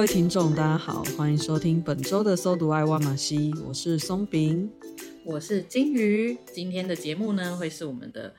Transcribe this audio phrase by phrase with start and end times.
[0.00, 4.72] 各位听众，大家好，欢迎收听本周的《搜读爱挖马西》，我是松饼，
[5.26, 6.38] 我是金鱼。
[6.54, 8.34] 今天的节目呢，会是我们的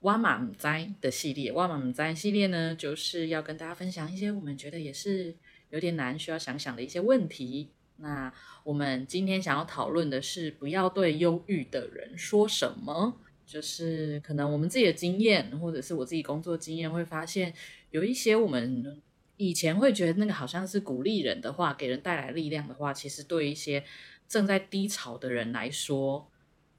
[0.00, 0.66] 挖马唔知
[1.00, 1.52] 的系列。
[1.52, 5.36] 挖马唔知系列呢，就是要跟大家分享一些我们觉得也是
[5.70, 7.68] 有点难、需要想想的一些问题。
[7.98, 13.14] 那我们今天想要讨论的是，不要对忧郁的人说什么。
[13.46, 17.54] 就是可能我们自己的经验，或者是我自己工作经验，会发现
[17.92, 19.00] 有一些我们。
[19.36, 23.82] 以前会觉得那个好像是鼓励人的话，给人带来力量的话，其实对一些
[24.28, 26.28] 正在低潮的人来说，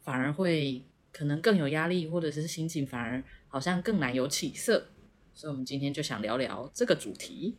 [0.02, 4.88] 反而会可能更有压力，或者是心情反而好像更难有起色。
[5.34, 7.56] 所以，我们今天就想聊聊这个主题。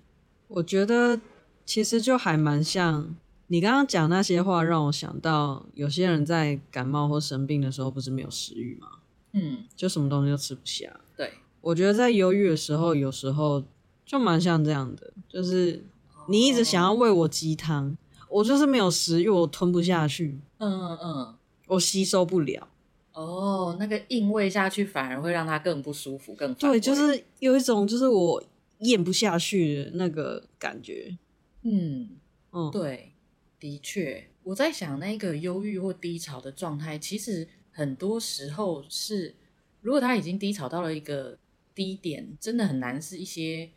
[0.48, 1.20] 我觉得
[1.66, 3.14] 其实就还蛮像
[3.48, 8.88] 你刚刚讲那些话，让我想到有些人在感冒或生病的时候，不是没有食欲吗？
[9.33, 10.98] 嗯，就什么东西都吃不下。
[11.14, 13.62] 对，我觉得在忧郁的时候，有时候。
[14.06, 15.84] 就蛮像这样的，就是
[16.28, 17.96] 你一直想要喂我鸡汤，哦，
[18.28, 21.34] 我就是没有食欲，我吞不下去，嗯嗯嗯，
[21.66, 22.68] 我吸收不了。
[23.12, 28.42] 哦，那个硬喂下去反而会让它更不舒服，更对，就是有一种就是我
[28.80, 31.16] 咽不下去的那个感觉。
[31.62, 32.10] 嗯
[32.52, 33.12] 嗯，对，
[33.58, 39.34] 的确，我在想那个忧郁或低潮的状态，其实很多时候是，
[39.81, 41.38] 如果他已经低潮到了一个
[41.75, 43.70] 低点，真的很难是一些。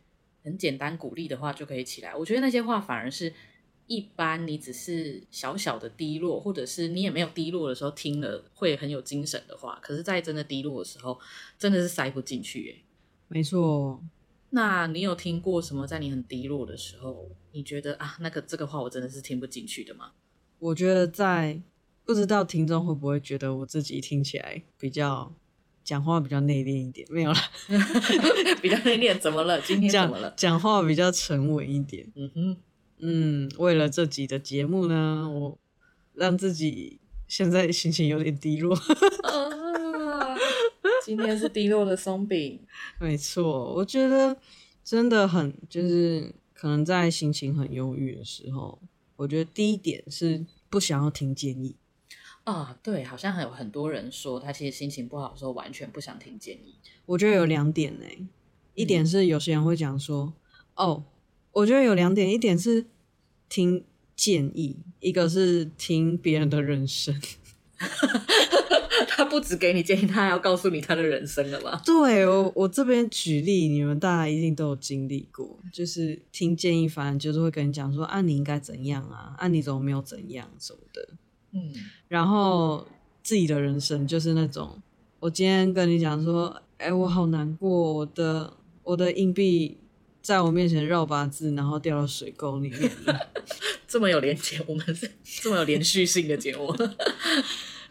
[0.49, 3.31] 很简单鼓励的话就可以起来，我觉得那些话反而是
[3.85, 11.19] 一般，你只是小小的低落，或者是你也没有低落的时候听了会很有精神的话，可是，在真的低落的时候，
[11.59, 12.75] 真的是塞不进去耶。
[13.27, 14.03] 没错，
[14.49, 20.11] 那你有听过什么在你很低落的时候，你觉得啊，那个这个话我真的是听不进去的吗？
[20.57, 21.61] 我觉得在
[22.03, 25.31] 不知道听众会不会觉得我自己听起来比较。
[25.89, 27.39] 讲话比较内敛一点，没有了，
[28.61, 29.59] 比较内敛，怎么了？
[29.65, 30.31] 今天怎么了？
[30.37, 32.07] 讲话比较沉稳一点。
[32.15, 32.57] 嗯哼，
[32.99, 35.57] 嗯，为了这集的节目呢，我
[36.13, 38.75] 让自己现在心情有点低落。
[38.75, 40.37] 啊，
[41.03, 42.59] 今天是低落的松饼。
[43.01, 44.37] 没错，我觉得
[44.83, 48.79] 真的很，就是可能在心情很忧郁的时候，
[49.15, 51.75] 我觉得第一点是不想要听建议。
[52.49, 56.75] 啊，对，好像还有很多人说他其实心情不好的时候完全不想听建议。
[57.05, 58.05] 我觉得有两点呢，
[58.73, 60.33] 一点是有些人会讲说，
[60.75, 61.03] 哦，
[61.51, 62.85] 我觉得有两点，一点是
[63.47, 63.83] 听
[64.15, 67.19] 建议，一个是听别人的人生。
[69.07, 71.81] 他不只给你建议，他还要告诉你他的人生了吧？
[71.85, 81.09] 对，我，我这边举例，你们大家一定都有经历过，就是听建议，反正就是会跟你讲说，啊，你应该怎样啊，啊，你怎么没有怎样什么的。
[81.51, 81.73] 嗯，
[82.07, 82.85] 然后
[83.23, 84.81] 自己的人生就是那种，
[85.19, 89.77] 我今天跟你讲说，哎，我好难过，我的我的硬币
[90.21, 93.27] 在我面前绕八字，然后掉到水沟里面了。
[93.87, 95.09] 这么有连接，我们是
[95.41, 96.71] 这么有连续性的节目。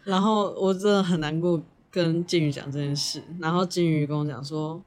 [0.04, 3.22] 然后我真的很难过，跟金鱼讲这件事。
[3.40, 4.80] 然后金鱼跟我讲说，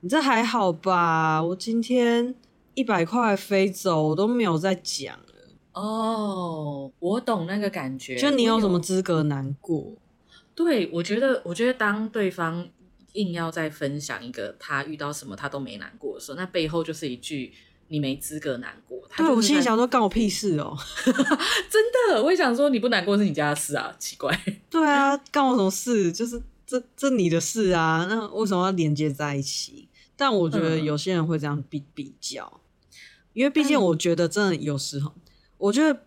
[0.00, 1.42] 你这还好吧？
[1.42, 2.34] 我今天
[2.74, 5.18] 一百块飞走，我都没有在讲。
[5.78, 8.16] 哦，我懂那个感觉。
[8.16, 9.94] 就你有什么资格难过？
[10.54, 12.68] 对，我觉得，我觉得当对方
[13.12, 17.52] 硬要再分享一个他遇到什么他都没难过的时候，那背后就是一句
[17.86, 19.00] 你没资格难过。
[19.16, 20.76] 对，我心里想说，干我屁事哦！
[21.70, 24.36] 真的，我也想说，你不难过是你家的事啊，奇怪。
[24.68, 26.10] 对啊， 干我什么事？
[26.10, 29.88] 就是这这你的事啊，那为什么要连接在一起？
[30.16, 32.90] 但我觉得有些人会这样比比较，嗯、
[33.34, 35.12] 因为毕竟我觉得真的有时候。
[35.58, 36.00] 我觉得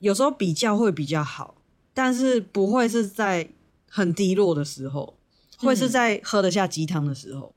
[0.00, 1.56] 有时候比较会比较好，
[1.92, 3.48] 但是不会是在
[3.88, 5.16] 很低落的时候，
[5.60, 7.54] 嗯、会是在喝得下鸡汤的时候。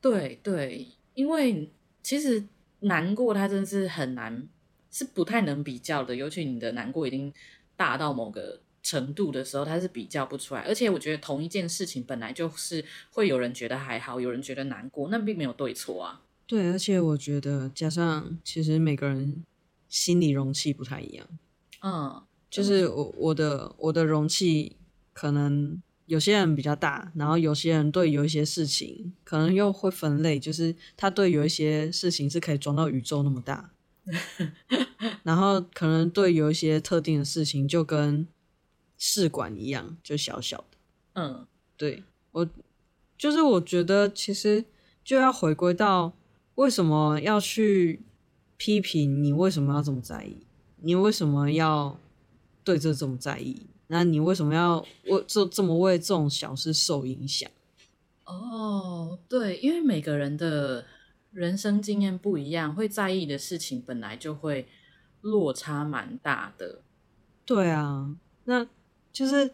[0.00, 1.70] 对对，因为
[2.02, 2.44] 其实
[2.80, 4.48] 难过它真的是很难，
[4.90, 6.16] 是不太能比较的。
[6.16, 7.32] 尤其你的难过已经
[7.76, 10.62] 大到某个程度的时候，它是比较不出来。
[10.62, 16.22] 而且我觉得同一件事情本来就是会有人觉得还好，有人觉得难过，那并没有对错啊。
[16.46, 19.44] 对，而且我觉得加上其实每个人
[19.92, 21.28] 心理容器不太一样。
[21.82, 24.76] 嗯，就是我我的我的容器
[25.12, 33.72] 可能有些人比较大，然后有些人对有一些事情可能又会分类，就是他对有一些事情是可以装到宇宙那么大，
[35.24, 38.26] 然后可能对有一些特定的事情就跟
[38.96, 40.78] 试管一样，就小小的。
[41.14, 41.46] 嗯，
[41.76, 42.48] 对，我
[43.18, 44.64] 就是我觉得其实
[45.04, 46.14] 就要回归到
[46.54, 48.00] 为什么要去
[48.62, 50.36] 批评你，为什么要这么在意？
[50.82, 51.98] 你为什么要
[52.62, 53.66] 对这这么在意？
[53.88, 57.50] 那你为什么要为这这么为这种小事受影响？
[58.24, 60.84] 哦，对，因为每个人的
[61.32, 64.68] 人生经验不一样，会在意的事情本来就会
[65.22, 66.82] 落差蛮大的。
[67.44, 68.14] 对啊，
[68.44, 68.64] 那
[69.12, 69.50] 就是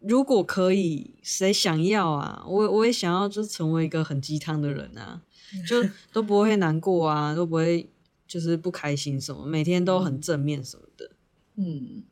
[0.00, 2.42] 如果可以，谁想要啊？
[2.48, 5.20] 我我也想要，就成为一个很鸡汤的人啊，
[5.68, 7.86] 就都不会难过啊，都不会。
[8.28, 11.10] 就是不开心什么，每天都很正面什么的。
[11.56, 12.04] 嗯，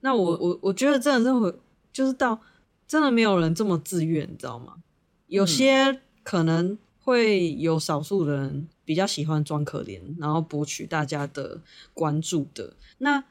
[0.00, 1.54] 那我我我觉得真的是会，
[1.92, 2.40] 就是到
[2.88, 4.82] 真的没有人这么自愿，你知道吗？
[5.26, 11.60] 有些可能会有少数的人比较喜欢装可怜，然后博取大家的
[11.92, 12.74] 关注的。
[12.98, 13.22] 那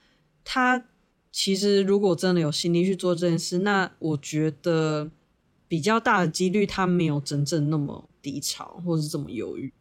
[0.45, 0.85] 他
[1.31, 5.09] 其实如果真的有心力去做这件事，那我觉得
[5.67, 9.73] 比较大的几率他没有真正那么低潮，或是这么犹豫。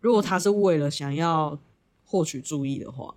[0.00, 1.58] 如果他是为了想要。
[2.14, 3.12] 获取注意的话，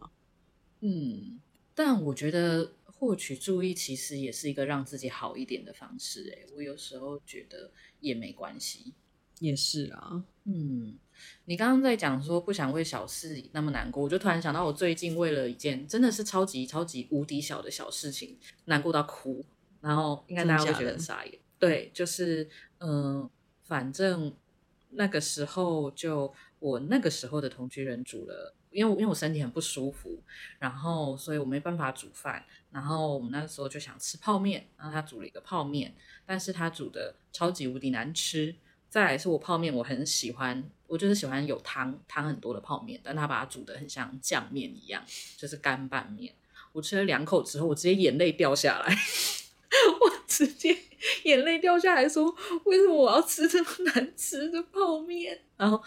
[0.80, 1.40] 嗯，
[1.76, 6.24] 但我觉得获取注意其实也是一个让自己好一点的方式。
[6.32, 8.96] 诶，我有时候觉得也没关系，
[9.38, 10.26] 也是啊。
[10.46, 10.98] 嗯，
[11.46, 18.36] 你刚刚在讲说不想为小事那么难过，我就突然想到，我最近为了一件真的是超级超级无敌小的小事情
[18.66, 19.46] 难过到哭，
[19.80, 21.38] 然后应该大家会觉得很傻眼。
[21.60, 24.36] 对，就是嗯、呃，反正
[24.90, 28.56] 那个时候就我那个时候的同居人煮了。
[28.78, 30.22] 因为因为我身体很不舒服，
[30.60, 35.96] 然后所以我没办法煮饭，然后我们那个时候就想吃泡面，然后他煮了一个泡面，
[36.28, 38.54] 但是他煮的超级无敌难吃。
[38.88, 45.04] 再来是我泡面我很喜欢，我就是喜欢有汤汤很多的泡面，但他把它煮的很像酱面一样，
[45.36, 46.32] 就是干拌面。
[46.72, 48.96] 我吃了两口之后，我直接眼泪掉下来，
[50.02, 50.78] 我直接
[51.24, 52.30] 眼泪掉下来说，
[52.66, 55.42] 为什么我要吃这么难吃的泡面？
[55.58, 55.82] 然后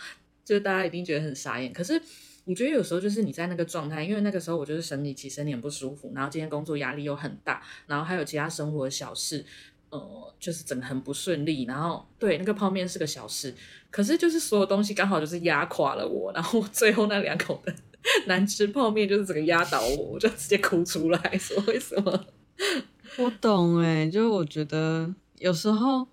[0.45, 2.03] 就大家一定觉得很傻眼，可是。
[2.51, 9.45] 我觉得有时候就是你在那个状态，因为那个时候我就是生理期，身体很不舒服，然后今天工作压力又很大，然后还有其他生活的小事，
[9.91, 11.63] 呃，就是整个很不顺利。
[11.67, 13.55] 然后对那个泡面是个小事，
[13.89, 17.73] 可是就是所有东西刚好就是压垮了我，然后最后那两口的
[18.27, 22.27] 难吃泡面就是整个压倒我，我就直接哭出来说为什么？
[23.19, 26.09] 我懂哎、欸，就是我觉得有时候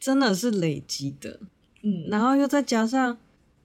[0.00, 1.38] 真的是累积的，
[1.82, 3.16] 嗯，然后又再加上。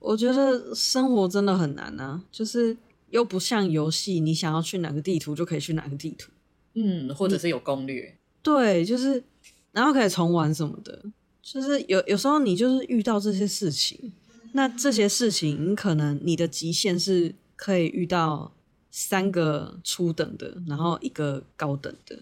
[0.06, 2.78] 我觉得生活真的很难啊，就是
[3.10, 6.32] 又不像游戏，你想要去哪个地图就可以去哪个地图，
[6.76, 9.24] 嗯，或者是有攻略，对，就是
[9.72, 11.04] 然后可以重玩什么的，
[11.42, 14.14] 就是有有时候你就是遇到这些事情，
[14.54, 18.54] 那这些事情你可能你的极限是可以遇到
[18.92, 22.20] 三个初等的，然后一个高等的，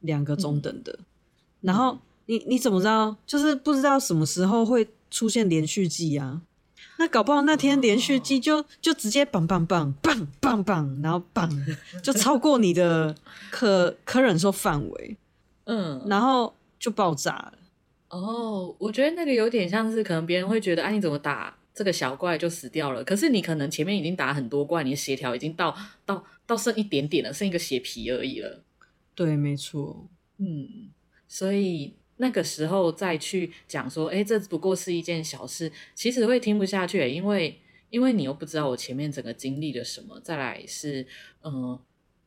[0.00, 1.04] 两个中等的，嗯、
[1.62, 3.16] 然后你你怎么知道？
[3.26, 6.42] 就是不知道什么时候会出现连续剧啊。
[6.98, 11.50] 那搞不好那天连续剧就就直接棒棒棒棒棒棒，然后棒
[12.02, 13.14] 就超过你的
[13.50, 15.16] 可 可忍受范围，
[15.64, 17.54] 嗯，然后就爆炸了。
[18.10, 23.02] 哦，我觉得那个有点像是可能别人会觉得，啊，你怎么打这个小怪就死掉了？
[23.02, 28.62] 可是你可能前面已经打很多怪，你的血条已经到到到剩一点点了，剩一个血皮而已了。
[29.14, 30.06] 对，没错，
[30.38, 30.90] 嗯，
[31.26, 31.94] 所以。
[32.22, 37.58] 那个时候再去讲说，哎，这不过是一件小事，其实会听不下去，因为
[37.90, 40.20] 因为你又不知道我前面整个经历了什么。
[40.20, 41.04] 再来是，
[41.42, 41.80] 嗯、呃，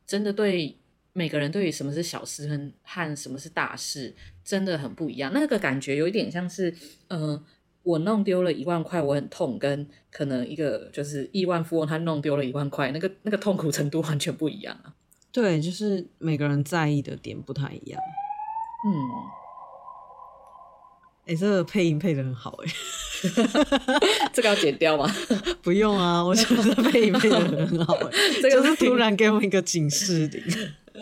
[0.06, 0.76] 真的对
[1.14, 5.32] 每个人对于什么是小事和和什么是大事真的很不一样。
[5.32, 6.70] 那个感觉有一点像是，
[7.08, 7.44] 嗯、呃，
[7.82, 14.94] 我弄丢了一万块，我很痛，跟可能一个就是亿万富翁他弄丢了一万块，那个那个痛苦程度完全不一样啊。
[15.32, 17.98] 对，就是每个人在意的点不太一样。
[18.86, 19.45] 嗯。
[21.26, 22.72] 哎、欸，这个配音配的很好哎，
[24.32, 25.12] 这个要剪掉吗？
[25.60, 30.38] 不用啊，我觉得配音配的很好哎， 这个是突然给我们一个警示的，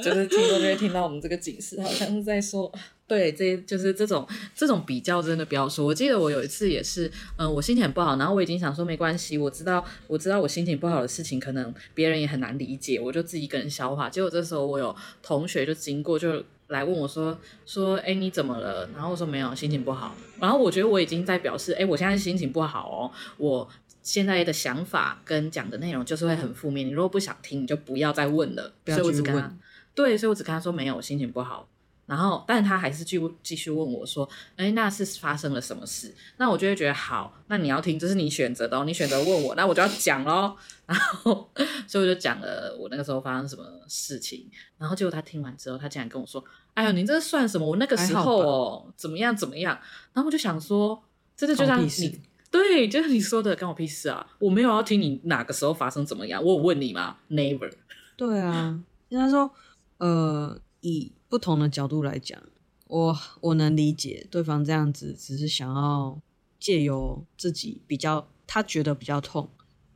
[0.02, 2.72] 就是听众就会听到我们这个警示，好像是在说
[3.06, 5.84] 对，这就是这种这种比较，真的不要说。
[5.84, 14.08] 我记得我有一次也是，嗯，我心情很不好，然后我已经想说没关系，我知道我知道我心情不好的事情，可能别人也很难理解，我就自己一个人消化。
[14.08, 18.88] 结果这时候我有同学就经过，就来问我说说，哎，你怎么了？
[18.94, 20.14] 然后我说没有，心情不好。
[20.40, 23.68] 然后我觉得我已经在表示，哎，我现在心情不好哦，我
[24.02, 26.86] 现在的想法跟讲的内容就是会很负面。
[26.86, 28.72] 你如果不想听，你就不要再问了。
[28.84, 29.12] 不要去问。
[29.14, 29.56] 所以我只跟他，
[29.94, 31.68] 对，所以我只跟他说没有，我心情不好。
[32.06, 40.54] 然后，但他还是继继续问我说：“哎，那是发生了什么事？”那我就会觉得好，那你要听，这是你选择的哦，你选择问我，那我就要讲喽。
[40.84, 41.50] 然后，
[41.86, 44.50] 所以我就讲了我那个时候发生什么事情。
[44.76, 46.44] 然后结果他听完之后，他竟然跟我说
[46.74, 47.66] ：“哎呦，你这算什么？
[47.66, 49.78] 我那个时候哦，怎么样怎么样？”
[50.12, 51.02] 然后我就想说，
[51.34, 52.20] 真的就像你
[52.50, 54.26] 对，就是你说的，关我屁事啊！
[54.38, 57.72] 我没有要听你哪个时候发生怎么样，我有问你吗？Never。
[58.14, 59.50] 对啊，应该说，
[59.96, 61.10] 呃，以。
[61.34, 62.40] 不同的角度来讲，
[62.86, 66.22] 我我能理解对方这样子，只是想要
[66.60, 69.50] 借由自己比较他觉得比较痛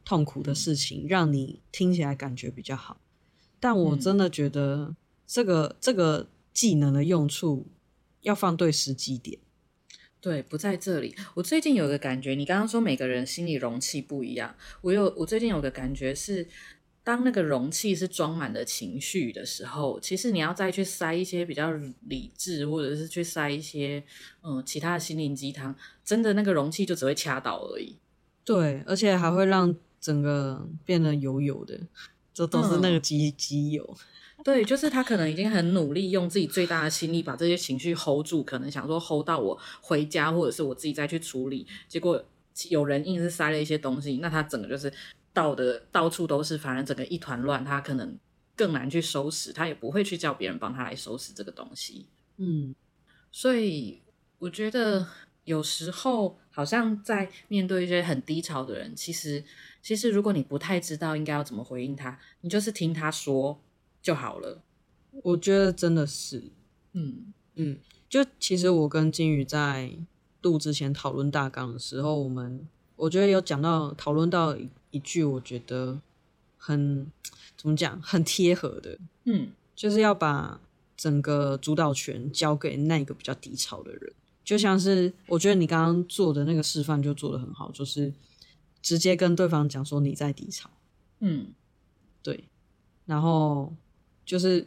[0.05, 3.01] 痛苦的事情，让你听起来感觉比较好。
[3.61, 4.97] 但我真的觉得
[5.29, 7.69] 这个、嗯、这个技能的用处
[8.23, 9.39] 要放对时机点，
[10.21, 11.15] 对，不在这里。
[11.35, 16.49] 我最近有个感觉，你刚刚说每个人心理容器不一样，我有我最近有个感觉是。
[17.05, 21.73] 当那个容器是装满了情绪的时候，其实你要再去塞一些比较
[22.07, 24.05] 理智，或者是去塞一些
[24.43, 25.75] 嗯其他的心灵鸡汤，
[26.05, 27.97] 真的那个容器就只会掐倒而已。
[28.45, 31.81] 对，而且还会让整个变得油油的，
[32.35, 33.97] 这都是那个机机油。
[34.45, 42.23] 对，就是他可能已经很努力，用自己最大的心力把这些情绪 hold 住，可能想说 hold 到我回家，或者是我自己再去处理，结果
[42.69, 44.93] 有人硬是塞了一些东西，那他整个就是。
[45.39, 48.19] 到的到处都是，反正整个一团乱，他可能
[48.57, 52.09] 更难去收拾，他也不会去叫别人帮他来收拾这个东西。
[52.39, 52.75] 嗯，
[53.31, 54.03] 所以
[54.41, 55.07] 我觉得
[55.45, 59.45] 有时候好像在面对一些很低潮的人，其实
[59.81, 63.61] 其实如果你不太知道应该要怎么回应他，你就是听他说
[64.03, 64.61] 就好了。
[65.23, 66.51] 我觉得真的是，
[66.95, 67.79] 嗯嗯，
[68.09, 69.93] 就其实我跟金鱼在
[70.43, 72.67] 录之前讨论大纲的时候，我们
[72.97, 74.57] 我觉得有讲到讨论到。
[74.91, 76.01] 一句我觉得
[76.57, 77.11] 很
[77.57, 80.61] 怎么讲，很贴合的，嗯，就是要把
[80.97, 84.13] 整个主导权交给那个比较低潮的人，
[84.45, 88.13] 就像是我觉得你刚刚做的那个示范就做的很好，就是
[88.81, 90.71] 直接跟对方讲说你在低潮，
[91.21, 91.49] 嗯，
[92.23, 92.45] 对，
[93.07, 93.73] 然后
[94.25, 94.67] 就是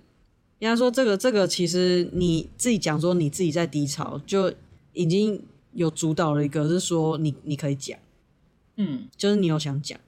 [0.59, 4.53] 应该说这个这个其实你自己讲说你自己在低潮，就
[4.93, 5.41] 已经
[5.73, 7.97] 有主导了一个是说你你可以讲，
[8.75, 9.99] 嗯，就是你有想讲。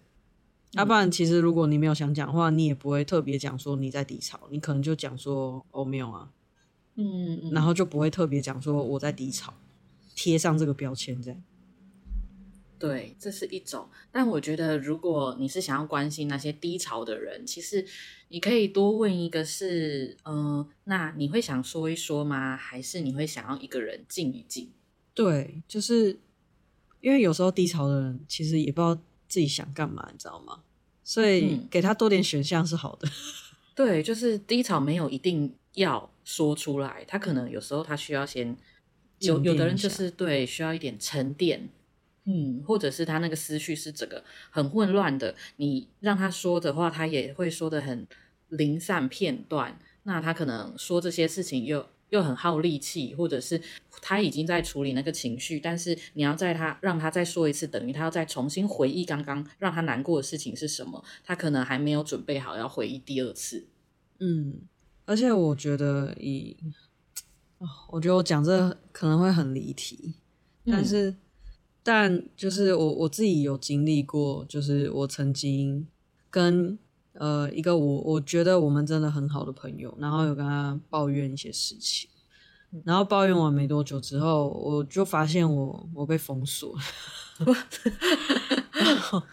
[0.73, 6.31] 要、啊、不然，其实如果你没有想讲的话，你也不会特别讲说你在低潮，你可能就讲说哦没有啊，
[6.95, 9.53] 嗯，嗯，然后就不会特别讲说我在低潮，
[10.15, 11.43] 贴上这个标签这样。
[12.79, 13.87] 对，这是一种。
[14.11, 17.85] 但我觉得，如果你是想要关心那些低潮的人，其实
[18.29, 22.57] 你可以多问一个是，嗯、呃，那你会想说一说吗？
[22.57, 24.71] 还是你会想要一个人静一静？
[25.13, 26.19] 对，就是
[26.99, 28.99] 因为有时候低潮的人其实也不知道。
[29.33, 30.59] 自己想干嘛，你知道吗？
[31.03, 33.07] 所以给他多点选项是好的。
[33.07, 33.11] 嗯。
[33.73, 38.55] 对，就是低潮没有一定要说出来，他可能有时候他需要先
[39.17, 41.67] 有有的人就是对需要一点沉淀，
[42.25, 48.05] 嗯，或者是他那个思绪是整个很混乱的，你让他说的话，他也会说的很
[48.49, 51.87] 零散片段，那他可能说这些事情又。
[52.13, 53.59] 又很耗力气，或者是
[53.99, 63.65] 他已经在处理那个情绪，但是你要在他让他再说一次，等于他要再重新回忆刚刚让他难过的事情是什么，他可能还没有准备好要回忆第二次。
[64.19, 64.61] 嗯，
[65.05, 66.55] 而且我觉得以，
[67.89, 70.13] 我觉得我讲这可能会很离题，
[70.67, 71.17] 但是，嗯、
[71.81, 75.87] 但就是我我自己有经历过，就是我曾经
[76.29, 76.77] 跟。
[77.13, 82.09] 呃，一个我我觉得我们真的很好的朋友，然后有跟他抱怨一些事情，
[82.83, 86.75] 然后抱怨完没多久之后，我就发现我我被封锁，
[88.73, 89.23] 然 后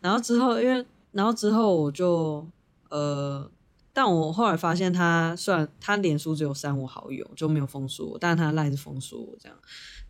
[0.00, 2.46] 然后之后因为然后之后我就
[2.90, 3.50] 呃，
[3.94, 9.58] 但我后来发现他虽然他脸书只有删我好友，就没有封锁我，但是他赖着封锁我这样，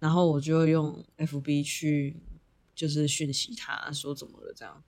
[0.00, 2.16] 然后我就用 FB 去
[2.74, 4.82] 就是讯息他说怎么了这样。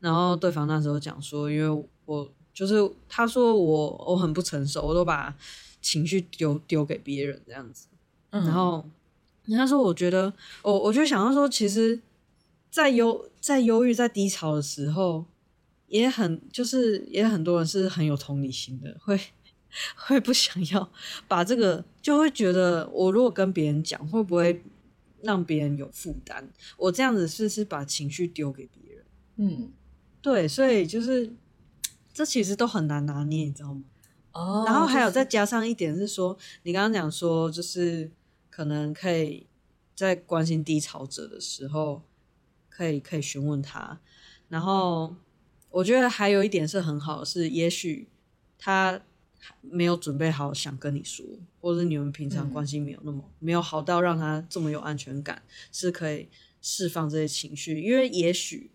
[0.00, 2.74] 然后对方那时候讲说，因为我就是
[3.08, 5.34] 他说我我很不成熟，我都把
[5.80, 7.86] 情绪丢丢给别人这样子。
[8.30, 8.84] 嗯、然后
[9.46, 12.00] 他说，我觉得我我就想要说，其实
[12.70, 15.24] 在忧在忧郁在低潮的时候，
[15.86, 19.18] 也很就是也很多人是很有同理心的，会
[19.96, 20.90] 会不想要
[21.26, 24.62] 把这个，就会觉得我如果跟别人讲，会不会
[25.22, 26.44] 让别人有负担？
[26.76, 29.04] 我这样子是是把情绪丢给别人。
[29.36, 29.72] 嗯，
[30.20, 31.32] 对，所以就是
[32.12, 33.82] 这其实都很难拿捏，你知道吗？
[34.32, 38.10] 哦，然后还有再加上一点是说，你刚刚讲说，就是
[38.50, 39.46] 可能可以
[39.94, 42.02] 在关心低潮者的时候，
[42.68, 44.00] 可以可以询问他。
[44.48, 45.14] 然后
[45.70, 48.08] 我觉得还有一点是很好的是，也许
[48.58, 49.00] 他。
[49.62, 51.24] 没有准备好想跟你说，
[51.60, 56.28] 或者你们平常关系没有那么、嗯、没有好到让他这么有安全感，是可以
[56.60, 57.80] 释放这些情绪。
[57.80, 58.68] 因为也许，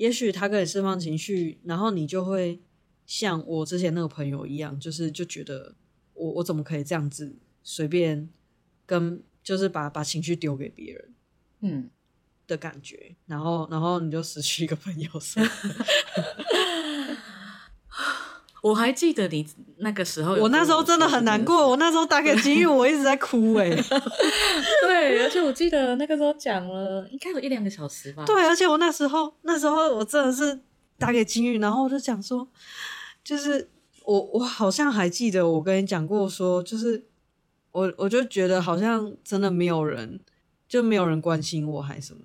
[0.00, 2.58] 也许他跟你释放情绪，然后你就会
[3.04, 5.74] 像我之前那个朋友一样，就是就觉得
[6.14, 8.30] 我我怎么可以这样子随便
[8.86, 11.14] 跟，就是把把情绪丢给别人，
[11.60, 11.90] 嗯。
[12.46, 15.38] 的感觉，然后然后你就失去一个朋友是
[18.62, 19.46] 我还记得你
[19.78, 21.68] 那个时候，我那时候真的很难过。
[21.68, 23.84] 我那时候打给金玉，我一直在哭哎、 欸。
[24.82, 28.24] 对，而且我记得那个时候讲了应该有一两个小时吧。
[28.26, 30.60] 对，而且我那时候那时候我真的是
[30.98, 32.46] 打给金玉，然后我就讲说，
[33.24, 33.70] 就是
[34.04, 37.06] 我我好像还记得我跟你讲过说，就是
[37.72, 40.20] 我我就觉得好像真的没有人，
[40.68, 42.20] 就没有人关心我还是什么。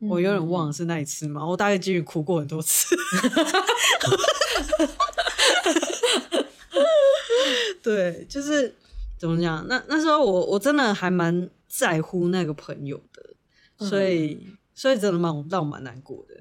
[0.00, 1.46] 嗯、我有点忘了是那一次嘛。
[1.46, 2.96] 我大概金玉哭过很多次。
[7.86, 8.74] 对，就是
[9.16, 9.64] 怎么讲？
[9.68, 16.34] 那那时候我我真的还蛮在乎那个朋友的，所以、嗯、所以真的蛮让我蛮难过的。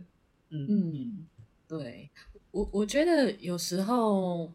[0.50, 1.28] 嗯嗯，
[1.68, 2.10] 对
[2.50, 4.52] 我我觉得有时候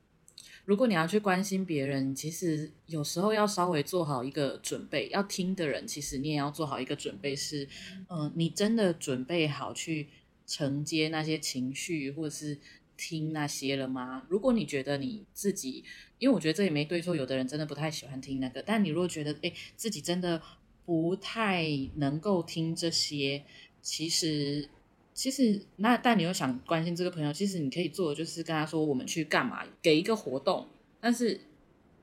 [0.65, 7.69] 如果你要去关心别人，其实有时候要稍微做好一个准备，要听的人其实你也要做好一个准备是，是
[8.09, 10.09] 嗯，你真的准备好去
[10.45, 12.59] 承接那些情绪，或者是。
[13.01, 14.27] 听那些了吗？
[14.29, 15.83] 如果你觉得你自己，
[16.19, 18.63] 因为我觉得这也没对错，有的人真的不太喜欢听那个。
[18.63, 20.43] 但你如果觉得，诶，自己真的
[20.85, 23.43] 不太能够听这些，
[23.81, 24.69] 其实，
[25.15, 30.69] 其实那但你又想关心这个朋友，其实你可以做的就是跟他说，我们去干嘛，给一个活动，
[31.01, 31.41] 但是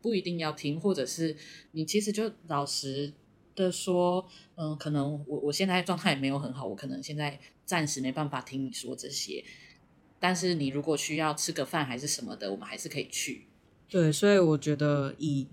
[0.01, 1.37] 不一定要听，或者是
[1.73, 3.13] 你其实就老实
[3.55, 9.43] 的说，嗯，可能我我现在状态也没有很好，我可能现在暂时没办法听你说这些。
[10.19, 13.45] 但是你如果需要吃个饭还是什么的，我们还是可以去。
[13.89, 15.47] 对，所以我觉得以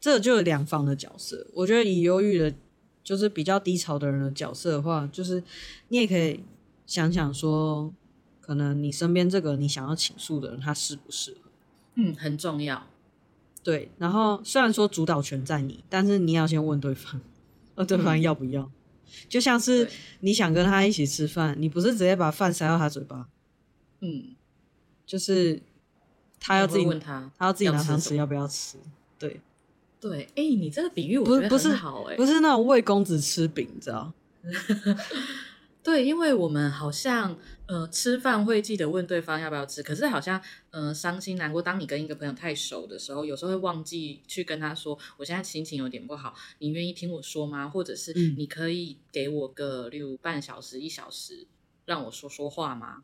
[0.00, 1.46] 这就有两方的角色。
[1.54, 2.54] 我觉得以忧郁的，
[3.02, 5.42] 就是比较低潮的人的角色的话，就是
[5.88, 6.40] 你也可以
[6.86, 7.92] 想想说，
[8.40, 11.50] 可能你身边这个你想要倾诉的人，他适不适合？
[11.94, 12.86] 嗯，很重要。
[13.62, 17.20] 对，然后虽然说主导权在你，但是你要先问对方，
[17.76, 18.62] 问对方要不要。
[18.62, 18.72] 嗯、
[19.28, 19.88] 就像是
[20.20, 23.28] 你想跟他一起吃饭，你不是直接把饭塞到他嘴巴。
[24.00, 24.34] 嗯，
[25.06, 25.60] 就是
[26.40, 28.78] 他要自己问他，他要自己拿汤匙要不要吃？
[29.18, 29.40] 对，
[30.00, 34.12] 对，哎、欸，你这个比喻我觉得不是好、欸，哎，不是那种魏公子吃饼，你知道？
[35.82, 37.34] 对，因为我们好像
[37.66, 40.38] 呃吃饭会记得问对方要不要吃，可是好像
[40.70, 47.68] 呃伤心难过，当你跟一个朋友太熟的时候，有时候会忘记去跟他说，我现在心情有点不好，你愿意听我说吗？
[47.68, 51.46] 或者是你可以给我个例如半小时一小时
[51.86, 53.02] 让我说说话吗？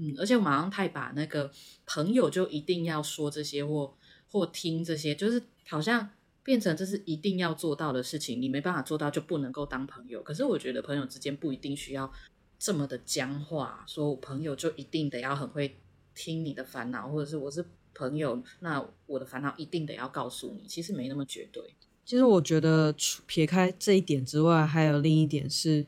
[0.00, 1.50] 嗯，而且我马上太把那个
[1.84, 3.94] 朋友就一定要说这些或
[4.32, 6.08] 或听这些，就是好像
[6.42, 10.22] 变成这是一定要做到的事情，你没办法做到就不能够当朋友。
[10.22, 12.10] 可是我觉得朋友之间不一定需要
[12.58, 15.76] 这么的僵化，说我朋友就一定得要很会
[16.14, 21.74] 听你的烦恼，或者是我是朋友，那我的烦恼一定得要告诉你，其实没那么绝对。
[22.06, 22.94] 其实我觉得
[23.26, 25.84] 撇开这一点之外，还有另一点是，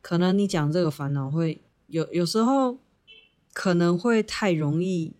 [0.00, 2.78] 可能你讲这个烦恼会有有时候。
[3.58, 5.14] 可能会太容易，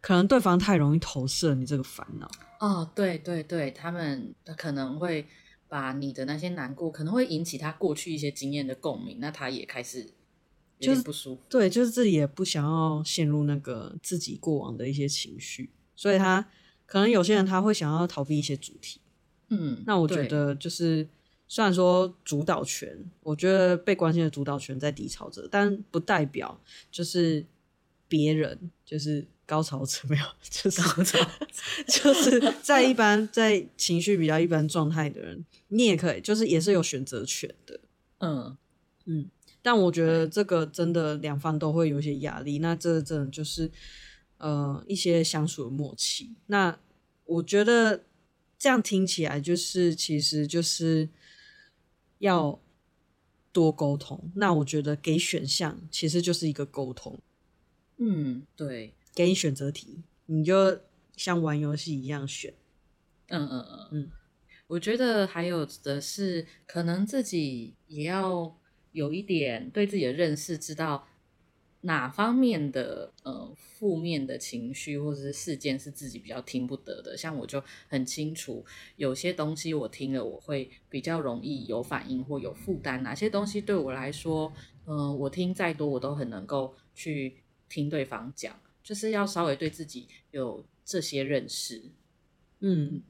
[0.00, 2.30] 可能对方太容易投射你这个烦恼。
[2.60, 5.26] 哦，对对对，他们可能会
[5.66, 10.08] 把你的那些难过，可能会引起他过去一些经验的共鸣，那他也开始
[10.78, 11.42] 就是不舒服。
[11.48, 16.48] 就是、对，就是自己也不想要陷入那个自己过往的一些情绪，所以他
[16.86, 19.00] 可能有些人他会想要逃避一些主题。
[19.48, 21.08] 嗯，那我觉得就是。
[21.48, 27.46] 虽然说主导权，我觉得被关心的主导权在低潮者，但不代表就是
[28.08, 31.18] 别人就是高潮者 没有，就是高潮，
[31.86, 37.80] 就是在一般在情绪比较一般状态的人，你也可以，就是也是有选择权的。
[38.18, 38.56] 嗯
[39.04, 39.30] 嗯，
[39.62, 43.70] 但我觉得这个真的两方都会有一些压力，那这真的就是
[44.38, 46.34] 呃一些相处的默契。
[46.46, 46.78] 那
[47.24, 48.04] 我觉得
[48.58, 51.08] 这样听起来就是其实就是。
[52.18, 52.58] 要
[53.52, 57.20] 多沟通，那我觉得给选项其实就是一个沟通。
[57.98, 60.80] 嗯，对，给你选择题，你就
[61.16, 62.54] 像玩游戏一样选，
[63.28, 64.10] 嗯嗯嗯嗯，
[64.66, 68.56] 我觉得还有的是，可能自己也要
[68.92, 71.08] 有一点对自己的认识，知道。
[71.82, 77.16] 哪方面的呃负面的情绪或者是事件是自己比较听不得的？
[77.16, 78.64] 像我就很清楚，
[78.96, 83.00] 有些东西我听了我会比较容易有反应或有负担。
[83.04, 84.52] 哪些东西对我来说，
[84.86, 87.36] 嗯、呃，我听再多我都很能够去
[87.68, 91.82] 听对方讲，就是要稍微对自己有这些认识，
[92.60, 93.02] 嗯。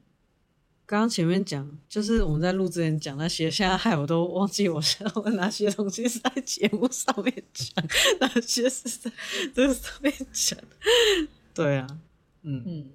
[0.89, 4.81] 刚刚前面讲，就是我们在录之前讲那些，现在害我都忘记我
[5.17, 7.85] 我哪些东西是在节目上面讲，
[8.21, 9.11] 哪些是在
[9.53, 10.57] 这个上面讲。
[11.53, 12.01] 对啊，
[12.43, 12.91] 嗯嗯，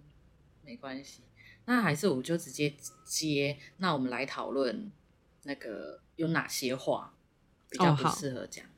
[0.63, 1.19] 没关系。
[1.65, 3.58] 那还是我就直接接。
[3.76, 4.89] 那我们来讨论
[5.43, 7.13] 那个有哪些话
[7.69, 8.65] 比较不适合讲。
[8.65, 8.69] 哦、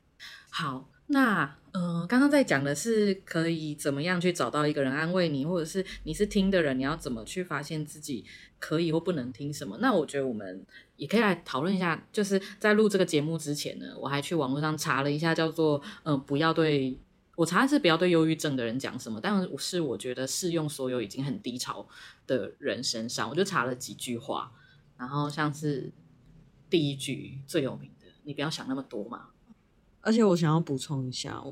[0.50, 0.72] 好。
[0.72, 8.24] 好那嗯、呃，刚刚在讲的是可以怎么样去找到一个人安慰你，或者是你是听的人，你要怎么去发现自己
[8.58, 9.76] 可以或不能听什么？
[9.80, 10.64] 那我觉得我们
[10.96, 12.06] 也可以来讨论一下。
[12.10, 16.98] 就是在录这个节目之前呢，我还去网络上查了一下，叫做嗯、呃，不要对
[17.36, 21.86] 我查的是不要对忧郁症的人讲什么，但是我觉得适用所有已经很低潮
[22.26, 23.28] 的人身上。
[23.28, 24.50] 我就查了几句话，
[24.96, 25.92] 然后像是
[26.70, 29.28] 第一句最有名的，你不要想那么多嘛。
[30.04, 31.42] 而且我想要补充一下，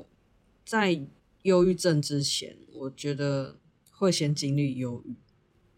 [0.63, 1.01] 在
[1.41, 3.57] 忧郁症之前，我觉得
[3.89, 5.15] 会先经历忧郁。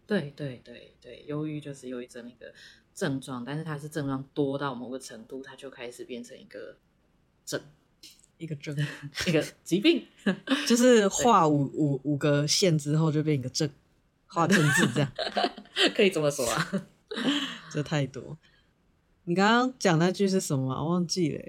[0.06, 2.52] 对对对对，忧郁就是忧郁症一个
[2.94, 6.76] 症状，但是它是症状多到某个程度，它就开始变成一个
[7.46, 7.60] 症，
[8.36, 8.76] 一个症，
[9.26, 10.06] 一个疾病，
[10.68, 13.68] 就是画五五五个线之后就变一个症，
[14.26, 15.10] 画正字这样，
[15.96, 16.70] 可以这么说啊？
[17.72, 18.38] 这太多。
[19.24, 20.82] 你刚刚讲那句是什么啊？
[20.82, 21.42] 我忘记了。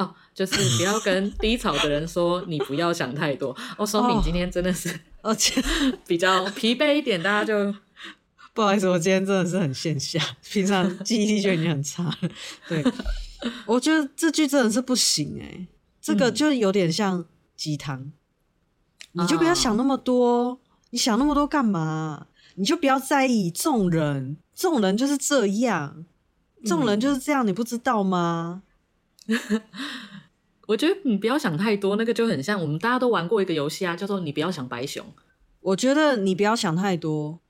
[0.00, 3.56] 哦，就是不要跟低潮的人说 你不要想太多。
[3.76, 5.62] 哦说明今天真的是， 而且
[6.06, 7.74] 比较疲惫一点，大家就
[8.54, 12.16] 不好意思，我今天真的是很线下，平常记忆力就已经很差了。
[12.68, 12.84] 对，
[13.66, 15.68] 我觉得这句真的是不行哎、欸，
[16.00, 17.24] 这个就有点像
[17.56, 20.60] 鸡汤，嗯、你就不要想那么多，
[20.90, 22.26] 你想那么多干嘛？
[22.56, 26.04] 你就不要在意众人，众人就是这样，
[26.66, 28.62] 众人就是这样，你不知道吗？
[30.66, 35.04] 我觉得你不要想太多，那个就很像我们大家都玩过一个游戏啊，叫做“你不要想白熊”。
[35.60, 37.40] 我觉得你不要想太多，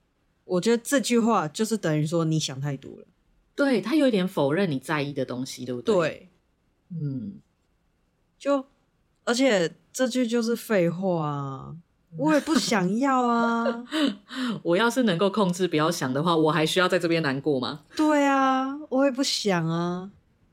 [0.44, 3.06] 我觉得这句话就是等于说你想太多了。
[3.54, 5.94] 对，他有一点否认你在意的东西，对不对？
[5.94, 6.30] 对，
[6.90, 7.34] 嗯，
[8.38, 8.64] 就
[9.24, 11.76] 而且这句就是废话啊，
[12.16, 13.84] 我也不想要啊。
[14.64, 17.82] 我要是能够控制不要想的话，我还需要在这边难过吗？
[17.94, 20.10] 对啊，我也不想啊。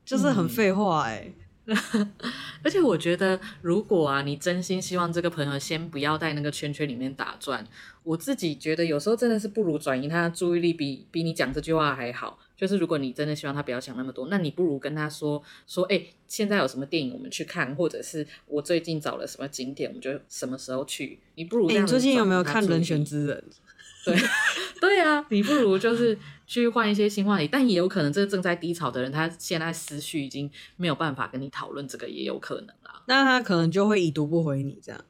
[0.08, 1.30] 就是很废话哎、
[1.66, 1.74] 欸，
[2.64, 7.62] 而且我觉得，如果啊，你真心希望这个朋友先不要在那个圈圈里面打转，
[8.02, 12.38] 我自己觉得有时候真的是不如转移他的注意力比，比比你讲这句话还好。
[12.56, 21.20] 就是如果你真的希望他不要想那么多，那你不如跟他说说，哎、欸，现在有什么电影我们去看，或者是我最近找了什么景点，我们就什么时候去。
[21.34, 23.44] 你不如这样、欸、你最近有没有看《人选之人》？
[24.06, 24.16] 对，
[24.80, 26.18] 对啊，你不如就是
[26.48, 33.02] 去换一些新话题，但也有可能这个正在低潮的人，他现在思绪已经没有办法跟你讨论这个，也有可能啦。
[33.06, 35.04] 那他可能就会已读不回你这样。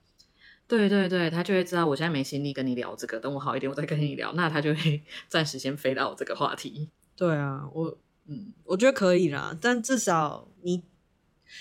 [0.67, 6.91] 对对对，他就会知道我现在没心力跟你聊这个，等我好一点我再跟你聊，那他就会 暂时先飞到这个话题。
[7.17, 7.97] 对啊，我
[8.27, 10.83] 嗯，我觉得可以啦，但至少你，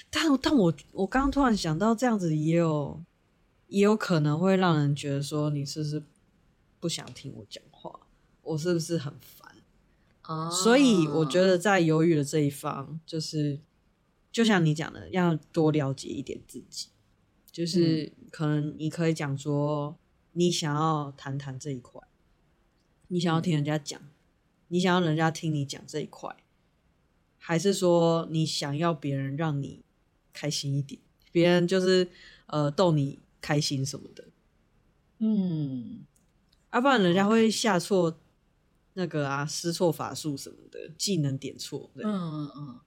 [0.10, 3.00] 但但我我刚刚突然想到，这样子也有
[3.68, 6.02] 也有可能会让人觉得说你是不是。
[6.80, 7.92] 不想听我讲话，
[8.44, 9.12] 我是不是很
[10.28, 10.52] 烦？Oh.
[10.52, 13.60] 所以我觉得在犹豫的这一方，就是
[14.32, 16.90] 就像你讲的，要多了解一点自己。
[17.50, 19.98] 就是可能你可以讲说，
[20.34, 22.00] 你想要谈谈这一块，
[23.08, 24.00] 你想要听人家讲，
[24.68, 26.36] 你想要人家听你讲这一块，
[27.40, 29.84] 还是说你想要别人让你
[30.34, 32.10] 开心一点，别人就是
[32.46, 34.26] 呃逗你开心什么的，
[35.18, 36.06] 嗯。
[36.72, 38.20] 要、啊、不然人家会下错
[38.98, 41.92] 那个啊，施错法术什么的，技能点错。
[41.94, 42.80] 嗯嗯嗯，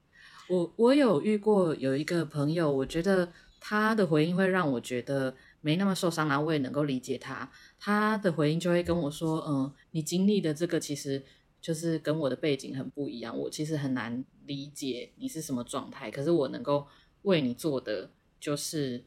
[0.48, 7.48] 我我有遇过有一个朋友，我觉得他的回应会让我觉得没那么受伤，然后我也能够理解他。
[7.78, 11.22] 他的回应就会跟我说：“嗯，你经历的这个其实
[11.60, 16.10] 就是跟我的背景很不一样，我其实很难理解你是什么状态。
[16.10, 16.88] 可是我能够
[17.22, 19.04] 为你做的就是。”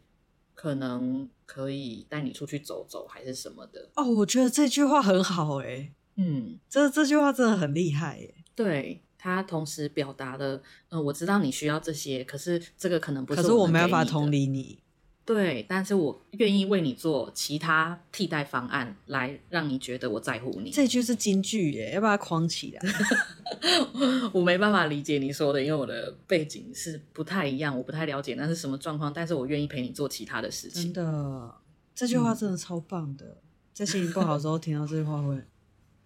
[0.56, 4.08] 可能可以带你出去走走，还是什么的哦。
[4.18, 8.36] 我觉得这句话很好哎、欸，嗯，这这句话真的很厉害哎、欸。
[8.56, 14.80] 对，他同时表达了，嗯、呃，我知道你需要这些，可是这个可能不是，可是我没办法同理你。
[15.26, 20.70] 对，但是我愿意为你做其他替代方案，来让你觉得我在乎你。
[20.70, 22.82] 这句是金句耶，要把它框起来。
[24.34, 29.14] 我没办法理解你说的，因为我的背景是不太一样，我不太了解那是什么状况。
[29.14, 30.92] 但是我愿意陪你做其他的事情。
[30.92, 31.56] 真的，
[31.96, 33.26] 这句话真的超棒的。
[33.26, 33.38] 嗯、
[33.74, 35.42] 在心情不好的时候听到这句话，会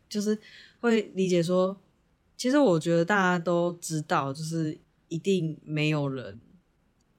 [0.10, 0.38] 就是
[0.80, 1.80] 会理解说，
[2.36, 6.40] 其实我觉得大家都知道，就是一定没有人。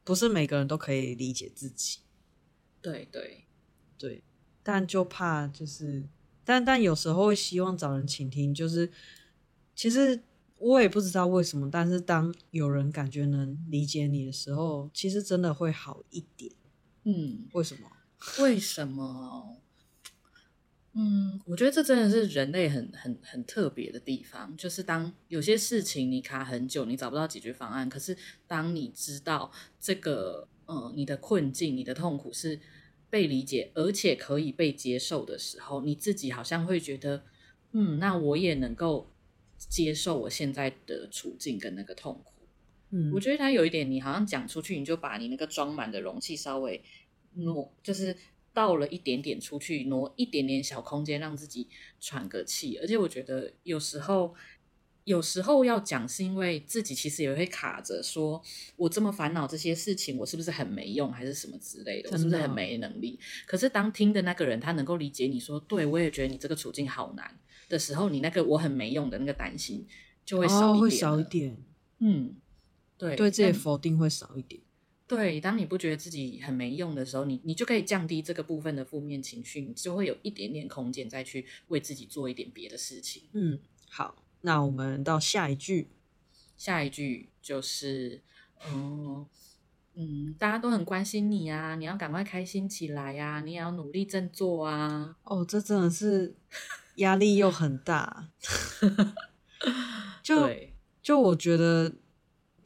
[0.04, 1.98] 不是每个人都可以理解自己，
[2.80, 3.44] 对对
[3.98, 4.22] 对，
[4.62, 6.08] 但就怕就是，
[6.46, 8.90] 但但有时候会希望找人倾听，就是
[9.76, 10.22] 其实
[10.56, 16.50] 我也不知道为什么，但是当有人感觉能理解你的时候，其实真的会好一点。
[17.04, 17.90] 嗯，为什么？
[18.40, 19.57] 为什么？
[21.00, 28.16] 嗯，我觉得这真的是人类很很很特别的地方，就是当有些事情你卡很久，你找不到解决方案，可是
[28.48, 32.58] 当你知道这个，呃，你的困境、你的痛苦是
[33.08, 37.22] 被理解，而且可以被接受的时候，你自己好像会觉得，
[37.70, 39.12] 嗯，那我也能够
[39.56, 42.32] 接受我现在的处境跟那个痛苦。
[42.90, 46.82] 嗯，我觉得它有一点，你好像讲出去，你就把你那个装满的容器稍微
[47.34, 48.16] 挪，就是。
[48.58, 51.68] 倒了一点点出去，挪一点点小空间，让自己
[52.00, 52.76] 喘个气。
[52.78, 54.34] 而且我觉得有时候，
[55.04, 58.42] 有时候要讲，是因为自己其实也会卡着，说
[58.74, 62.10] 我这么烦恼这些事情，我是不是很没用，还是什么之类的？
[62.10, 63.20] 我是不是很没能力？
[63.46, 69.86] 可是当听的那个人他能够理解你说，对，我也觉得你这个处境好难的时候，你那个我很没用的那个担心
[70.24, 71.56] 就会少一点，哦，会少一点。
[72.00, 72.34] 嗯，
[72.96, 74.60] 对，对自己否定会少一点。
[75.08, 83.22] 对，当你不觉得自己很没用的时候，你你就可以降低这个部分的负面情绪，你就会有一点点空间再去为自己做一点别的事情。
[83.32, 85.88] 嗯，好，那我们到下一句，
[86.58, 88.20] 下一句就是，
[88.70, 89.26] 嗯
[89.94, 95.16] 嗯，大家都很关心你啊，你要赶快开心起来呀，啊，你也要努力振作啊。
[95.24, 96.36] 哦，这真的是
[96.96, 98.28] 压力又很大。
[100.22, 100.50] 就
[101.02, 101.94] 就我觉得。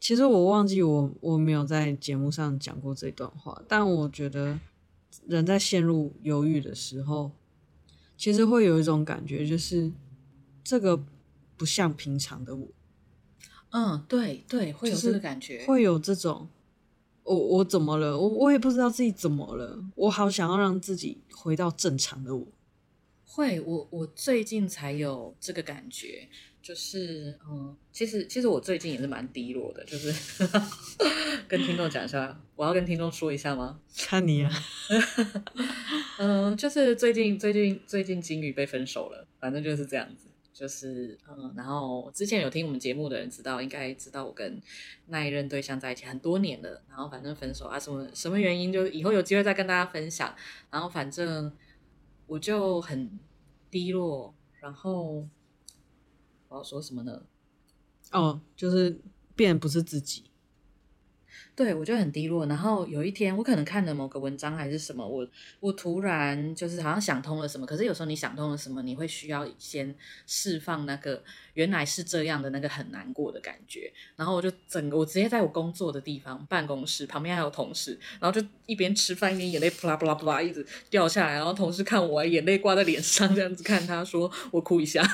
[0.03, 4.59] 其实我忘记我我没有在节目上讲过这段话，但我觉得
[5.25, 7.31] 人在陷入犹豫的时候，
[8.17, 9.89] 其实会有一种感觉，就是
[10.61, 11.01] 这个
[11.55, 12.67] 不像平常的我。
[13.69, 16.49] 嗯，对对，会有这个感觉，会有这种，
[17.23, 18.19] 我我怎么了？
[18.19, 22.45] 我我也不知道自己怎么了，我好想要让自己回到正常的我。
[23.35, 26.27] 会，我我最近才有这个感觉。
[26.61, 30.13] 就是嗯，其实其实我最近也是蛮低落的，就是
[31.45, 33.81] 跟听众讲一下，我要跟听众说一下吗？
[34.07, 34.51] 看你啊，
[36.19, 44.61] 嗯，就是最近最近最近金鱼被分手了，反正就是这样子，就是嗯，然后之前有听我们节目的人知道，应该知道我跟
[45.07, 50.33] 那一任对象在一起很多年了，然后反正分手啊什么什么原因，就以后有机会再跟大家分享，
[50.71, 51.51] 然后反正
[52.27, 53.19] 我就很
[53.69, 55.27] 低落，然后。
[56.49, 57.25] 我要说什么呢？
[58.11, 59.01] 哦，就是
[59.35, 60.25] 变不是自己。
[61.55, 62.47] 对，我就很低落。
[62.47, 65.27] 然后有一天，我可能看了某个文章还是什么，我
[65.59, 67.65] 我突然就是好像想通了什么。
[67.65, 73.93] 可是有时候你想通了什么，你会需要先释放那个原来是这样的那个很难过的感觉。
[74.15, 81.33] 然后我就整个我直接在我工作的地方办公室旁边还有同事，然后就一边吃饭一边眼泪啪啦啪啦噗啦一直掉下来。
[81.33, 85.03] 然后同事看我眼泪挂在脸上，这样子看他说我哭一下。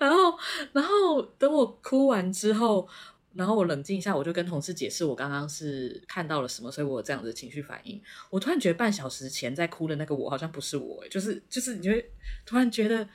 [0.00, 0.36] 然后
[0.72, 2.88] 然后等我哭完之后。
[3.32, 8.02] 然后我冷静一下，我就跟同事解释我刚刚是看到了什么，所以我有这样子的情绪反应。
[8.28, 12.10] 我突然觉得半小时前在哭的那个我好像不是我，就是就是你会
[12.44, 13.08] 突然觉得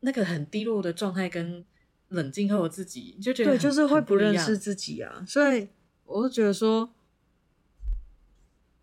[0.00, 1.64] 那个很低落的状态跟
[2.08, 5.24] 冷静后的自己，你就觉得对，就是会不认识自己啊。
[5.26, 5.68] 所以
[6.04, 6.90] 我就觉得说，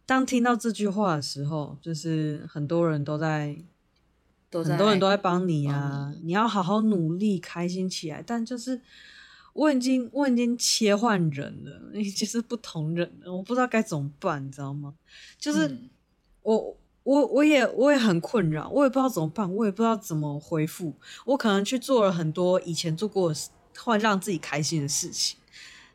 [0.08, 3.56] 当听到这句话的时候，就是很多人都在，
[4.50, 8.24] 都在很多人都在帮你啊，你，你要好好努力，开心起来。
[8.26, 8.82] 但就是。
[9.54, 14.96] 我已经我已经切换人了，已经是不同人了，我不知道该怎么办，你知道吗？
[15.38, 15.90] 就是、嗯、
[16.42, 20.96] 我我我也我也很困扰，我也不知道怎么办，我也不知道怎么回复。
[21.26, 23.40] 我可能去做了很多以前做过的
[23.78, 25.38] 会让自己开心的事情，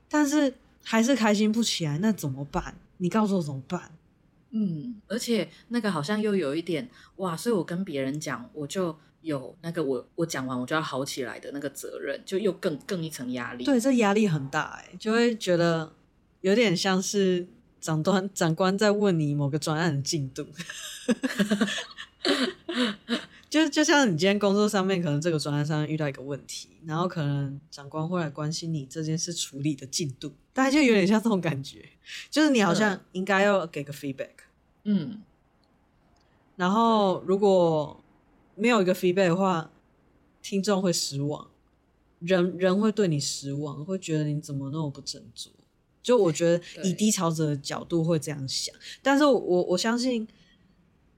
[0.08, 2.76] 但是还是开心不起来，那怎么办？
[2.98, 3.90] 你告诉我怎么办？
[4.50, 8.96] 嗯，而且那个好像又有一点哇，所以我跟别人讲，我就。
[9.20, 13.64] 有那个我我讲完我就要好起来的那个责任，就又更更一层压力。
[13.64, 15.92] 对，这压力很大哎，就会觉得
[16.40, 17.46] 有点像是
[17.80, 20.46] 长端长官在问你某个专案的进度，
[23.50, 31.88] 就就像你今天工作上面，可能这个专案上面遇到一个问题，然后可能长官会来关心你这件事处理的进度，大概就有点像这种感觉，
[32.30, 34.30] 就是你好像应该要给个 feedback，
[34.84, 35.22] 嗯，
[36.56, 38.04] 然后如果
[38.58, 39.70] 没有一个 feedback 的话，
[40.42, 41.50] 听众会失望，
[42.18, 45.52] 人人会对你失望，会觉得你怎么那么不振作。
[46.02, 50.28] 就我觉得以低潮者的角度会这样想，但是我我相信。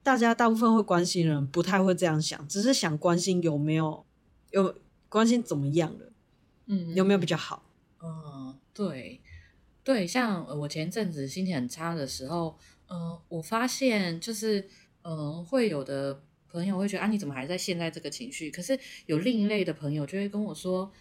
[0.03, 4.03] 大家大部分会关心人，不太会这样想，只是想关心有没有
[4.49, 4.75] 有
[5.07, 6.11] 关心怎么样了，
[6.65, 7.61] 嗯，有没有比较好？
[8.01, 9.21] 嗯，对，
[9.83, 14.61] 对，像我前阵子心情很差的时候，嗯、呃，我发现就是，
[15.03, 18.51] 嗯、呃，会有的朋友会觉得啊，你怎么还在陷在这个情绪？
[18.51, 20.91] 可是有另一类的朋友就会跟我说，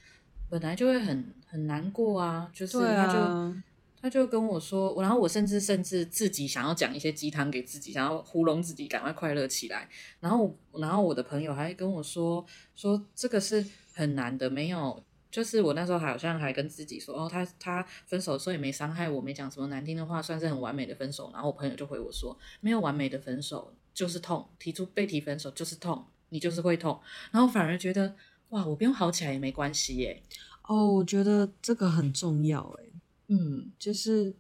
[0.49, 3.61] 本来就会很很难过啊，就是他就。
[4.03, 9.87] 他就跟我说，然后我甚至甚至自己想要讲一些鸡汤给自己，想要糊弄自己，赶快快乐起来。
[10.21, 12.43] 然后，然后我的朋友还跟我说，
[12.75, 21.29] 说这个是很难的，没有，就是我那时候好像还跟自己说，哦，他他分手的时候也没伤害我，没讲什么难听的话，算是很完美的分手。
[21.35, 26.99] 然后我朋友就回我说，没有完美的分手，就是痛，提出被提分手就是痛，你就是会痛。
[27.31, 28.17] 然后反而觉得，
[28.49, 30.23] 哇，我不用好起来也没关系耶。
[30.63, 32.93] 哦，我觉得这个很重要诶。
[33.29, 34.35] 嗯，就是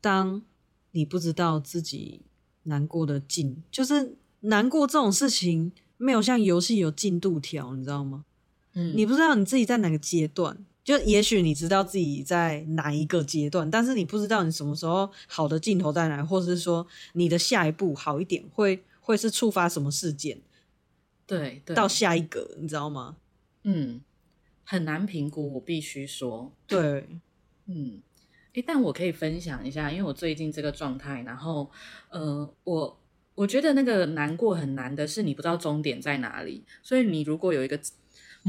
[0.00, 0.42] 当
[0.90, 2.22] 你不知道自己
[2.64, 8.24] 难过的进，就是难过这种事情没有像游戏有进度条，你知道吗？
[8.72, 20.42] 嗯，你不知道你自己在哪个阶段，就也许你知道自己在哪一个阶段，但是你不知道你什么时候好的尽头在哪，或者是说你的下一步好一点会会是触发什么事件？
[21.26, 23.16] 对，对，到下一个，你知道吗？
[23.64, 24.02] 嗯，
[24.64, 27.08] 很难评估，我必须说，对，
[27.64, 28.02] 嗯。
[28.66, 31.70] 但我可以分享一下，因为我最近这个状态，然后，
[32.10, 33.00] 呃，我
[33.36, 37.80] 我觉得那个难过很难的是你不知道终点在哪里，所以你如果有一个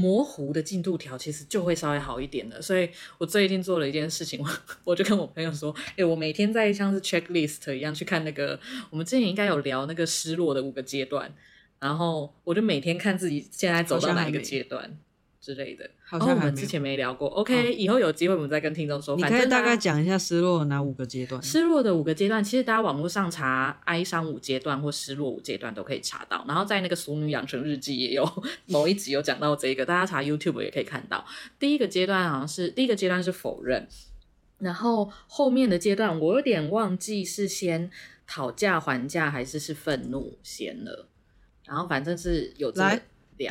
[0.00, 2.62] 模糊的进度条，其实就会稍微好一点的。
[2.62, 4.48] 所以我最近做了一件事情，我
[4.84, 8.58] 我就跟我朋友说，哎，我每天在像是 checklist 一样去看那个，
[8.88, 11.30] 我们之前应该有聊那个失落的五个阶段，
[11.78, 14.96] 然后我就每天看自己现在走到哪一个阶段。
[15.50, 17.26] 之类的，好像、哦、我们之前没聊过。
[17.30, 19.16] OK，、哦、以后有机会我们再跟听众说。
[19.16, 21.42] 你可以大概讲一下失落的哪五个阶段？
[21.42, 26.44] 失落的五个阶段，其实大家网络上查哀伤五阶段或失落五阶段都可以查到。
[26.46, 28.24] 然后在那个《俗女养成日记》也有
[28.66, 31.24] 某一集有讲到这个，大家查 YouTube 也可以看到。
[31.58, 33.88] 第一个阶段好像是第一个阶段是否认，
[34.58, 37.90] 然后后面的阶段我有点忘记是先
[38.24, 41.08] 讨价还价还是是愤怒先了。
[41.66, 43.02] 然后反正是有这个。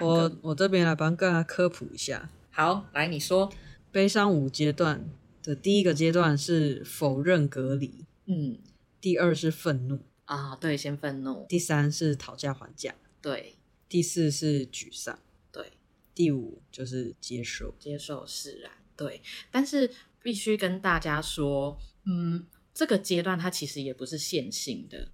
[0.01, 2.29] 我我这边来帮大家科普一下。
[2.51, 3.51] 好，来你说，
[3.91, 5.09] 悲伤五阶段
[5.41, 8.57] 的第一个阶段是否认隔离，嗯，
[8.99, 11.45] 第二是愤怒啊，对，先愤怒。
[11.47, 13.55] 第三是讨价还价，对。
[13.87, 15.17] 第四是沮丧，
[15.51, 15.71] 对。
[16.13, 19.21] 第五就是接受，接受释然，对。
[19.49, 19.89] 但是
[20.21, 25.07] 必须跟大家说，嗯，这个阶段它其实也不是线性的。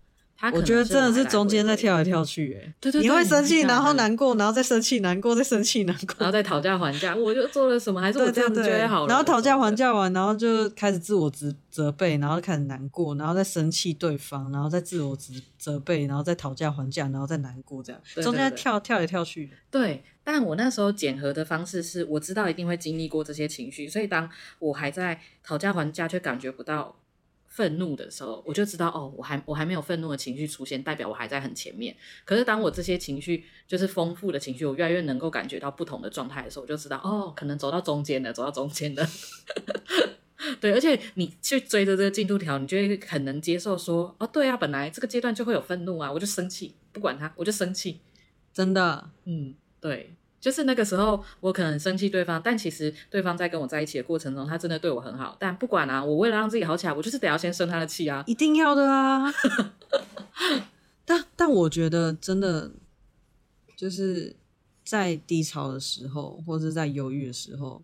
[0.53, 7.15] 我觉得真的是中间在跳来跳去，哎，对对，你会生气，然后难过，然后再生气，难过，再生气，难过，然后再讨价还价。
[7.15, 9.07] 我就做了什么，还是我这样子觉得好？
[9.07, 19.49] 然后讨价还价完，然后就开始自我责责备，然后开始难过，然后再生气对方，然后再自我责责备，然后再讨价还价，然后再难过，这样中间跳跳来跳去。
[19.71, 26.97] 对，但我那时候检核的方式是，我知道一定会经历过这些情绪，所以当我还在讨价还价，却感觉不到。
[27.55, 31.95] 愤怒的时候，我就知道哦，我还我还没有愤怒的情绪出现，代表我还在很前面。
[32.25, 39.07] 可是当我这些情绪就是丰富的情绪，我越来越能够感觉到不同的状态的时候，我就知道哦，可能走到中间了，走到中间了。
[40.59, 48.01] 对，而且你去追着这个进度条，你就会很能接受说哦，对啊，本来这个阶段就会有愤怒啊，我就生气，不管他，我就生气，
[48.53, 50.14] 真的，嗯，对。
[50.45, 55.35] 就是那个时候，我可能生气对方，但其实对方在跟我在一起的过程中，他真的对我很好。
[55.39, 59.33] 但不管啊，我为了让自己好起来，我就是得要先生他的气啊，一定要的啊。
[61.03, 62.69] 但但我觉得真的
[63.75, 64.35] 就是
[64.83, 67.83] 在低潮的时候，或者在忧郁的时候，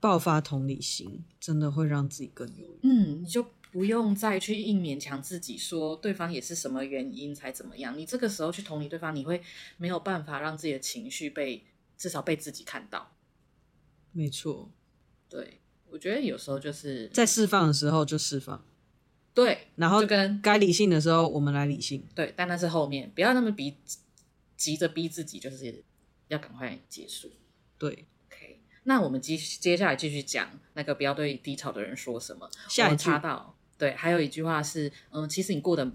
[0.00, 2.88] 爆发同理心，真的会让自己更忧郁。
[2.88, 3.44] 嗯，你就。
[3.74, 9.42] 不用再去硬勉强自己说对方也是什么原因才怎么样，你这个时候去同理对方，你会
[9.78, 11.64] 没有办法让自己的情绪被
[11.98, 13.16] 至少被自己看到。
[14.12, 14.70] 没错，
[15.28, 15.60] 对，
[15.90, 18.64] 我觉得有时候就是在释放的时候就释放，
[19.34, 23.76] 对，然后就跟该理性的时候我们来理性，对，但那是后面，不要那么逼
[24.56, 25.82] 急着逼自己，就是
[26.28, 27.28] 要赶快结束。
[27.76, 28.06] 对。
[28.86, 32.46] 那我们接接下来继续讲那个不要对低潮的人说什么。
[32.68, 33.08] 下一句。
[33.08, 35.86] 我插到对，还有一句话是，嗯，其实你过得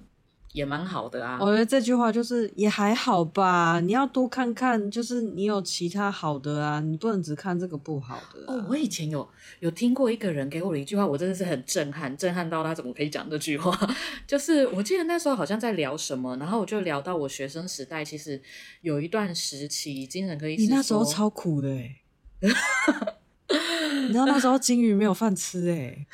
[0.52, 1.40] 也蛮好的啊。
[1.42, 8.54] 我觉得这句话就是也还好吧，你要多看看，就是你有其他好的啊，你不能只看这个不好的、啊。
[8.54, 9.28] 哦，我以前有
[9.60, 13.76] 有听过一个人给我的一句话，我真的是很震撼，震撼到他怎么可以讲这句话？
[14.28, 18.40] 就是我记得那时候好像在聊什么，然后我就聊到我学生时代，其实
[18.82, 21.96] 有一段时期精神科医生，你那时候超苦的哎、
[22.42, 22.50] 欸，
[24.08, 26.06] 你知道那时候金鱼没有饭吃哎、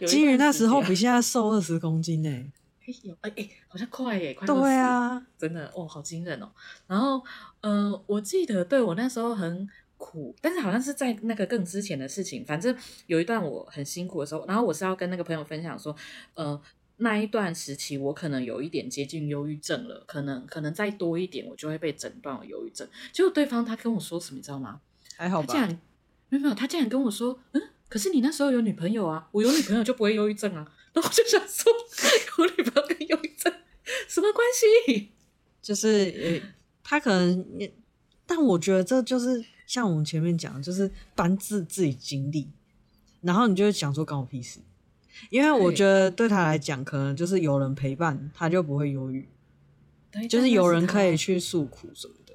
[0.00, 2.52] 欸， 金鱼那时候比现在瘦二十公斤哎、欸。
[3.02, 6.50] 有哎哎，好像快耶，快对啊，真的哦，好惊人哦。
[6.86, 7.22] 然后，
[7.60, 12.42] 嗯、呃，我记得对我那时候很苦，但是好像是在那个更之前的事情。
[12.46, 12.74] 反正
[13.06, 15.94] 有一段我很辛苦的时候，然后我是要跟那个朋友分享说，
[16.32, 16.58] 呃，
[16.96, 22.88] 那一段时期我可能有一点接近忧郁症了，可能可能再多一点，我就会被诊断有忧郁症。
[23.12, 24.80] 结果对方他跟我说什么，你知道吗？
[25.18, 25.80] 还好吧，他竟然
[26.28, 30.64] 没有没有，他竟然跟我说，嗯，可是你那时候有女朋友啊，我有女朋友就不会忧郁症啊。
[30.94, 31.72] 然后我就想说，
[32.38, 33.52] 有女朋友跟忧郁症
[34.06, 34.46] 什么关
[34.86, 35.10] 系？
[35.60, 36.48] 就是呃
[36.82, 37.72] 他可能也，
[38.26, 42.48] 但我觉得这就是像我们前面讲的，就是搬自自己经历，
[43.20, 44.60] 然后你就会想说关我屁事。
[45.30, 49.28] 因为我觉得对他来讲，可能就是有人陪伴，他就不会忧郁，
[50.28, 52.27] 就是有人可以去诉苦什么的，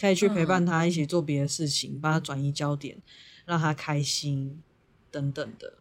[0.00, 2.98] 可以去陪伴他一起做别的事情，帮他转移焦点，
[3.44, 4.62] 让他开心
[5.10, 5.74] 等等的，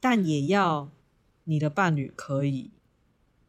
[0.00, 0.90] 但也要。
[1.46, 2.70] 你的伴侣可以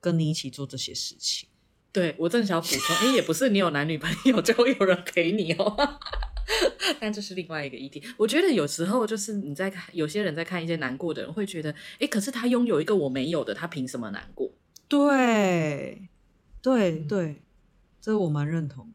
[0.02, 1.48] 跟你一起做这些事情。
[1.94, 5.98] 对，我正想补充，哎、欸，也不是你有男女朋友就会有人陪你哦，
[7.00, 8.04] 但这是另外一个议题。
[8.18, 14.52] 我觉得有时候就是你在看，有些人在看一些难过的人，会觉得，哎、欸，可是他拥有一个我没有的，他凭什么难过？
[14.90, 16.10] 对，
[16.62, 17.42] 对对，
[18.02, 18.92] 这我蛮认同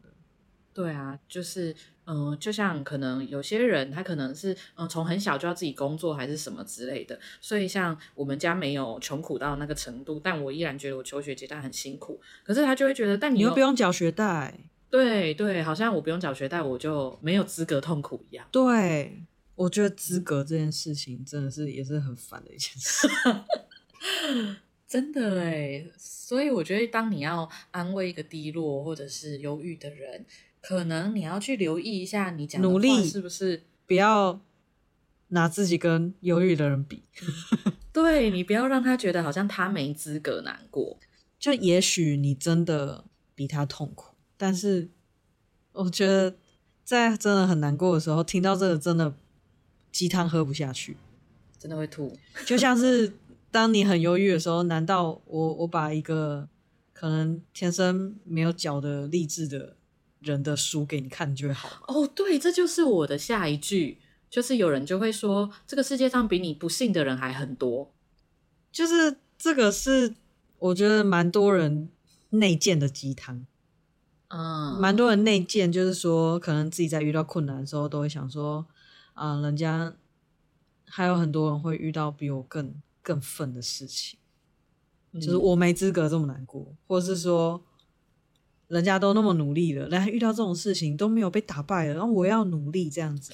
[0.73, 1.75] 对啊，就是。
[2.07, 7.17] 嗯，就像可能有些人，他可能是嗯从很小就要自己工作，还是什么之类的。
[7.39, 12.19] 所以像我们家没有穷苦到那个程度，但我依然觉得我求学阶段很辛苦。
[12.43, 14.59] 可是他就会觉得，但你，你又不用缴学贷，
[14.89, 18.45] 对对，好像我不用缴学贷，我就没有资格痛苦一样。
[18.51, 19.23] 对，
[19.55, 23.07] 我觉得资格这件事情真的是也是很烦的一件事，
[24.89, 25.85] 真的哎。
[25.97, 30.25] 所以我觉得，当你要安慰一个低落或者是忧郁的人。
[30.61, 34.39] 可能你要去留意一下，你讲的话是不是不要
[35.29, 37.03] 拿自己跟忧郁的人比？
[37.91, 40.97] 对，你不要让他觉得好像他没资格难过。
[41.39, 44.89] 就也许你真的比他痛苦，但是
[45.71, 46.35] 我觉得
[46.83, 49.13] 在真的很难过的时候，听到这个真的
[49.91, 50.95] 鸡汤喝不下去，
[51.57, 52.15] 真的会吐。
[52.45, 53.11] 就像是
[53.49, 56.47] 当你很忧郁的时候，难道我我把一个
[56.93, 59.75] 可能天生没有脚的励志的
[60.21, 63.97] 人的书给你看就会好哦，对，这就是我的下一句，
[64.29, 67.91] 就是有人就会说，这个世界上比你不幸的人还很多，
[68.71, 70.13] 就是这个是
[70.59, 71.89] 我觉得蛮多人
[72.29, 73.45] 内建的鸡汤，
[74.27, 78.63] 嗯，蛮多人内建，就是说可能自己在遇到困难的时候都会想说，
[79.13, 79.95] 啊、呃，人家
[80.85, 84.19] 还有很多人会遇到比我更更愤的事情，
[85.13, 87.63] 嗯，就是我没资格这么难过，或者是说。
[88.71, 93.33] 人家都那么努力了，然后遇到这种事情都没有被打败了，然后我要努力这样子。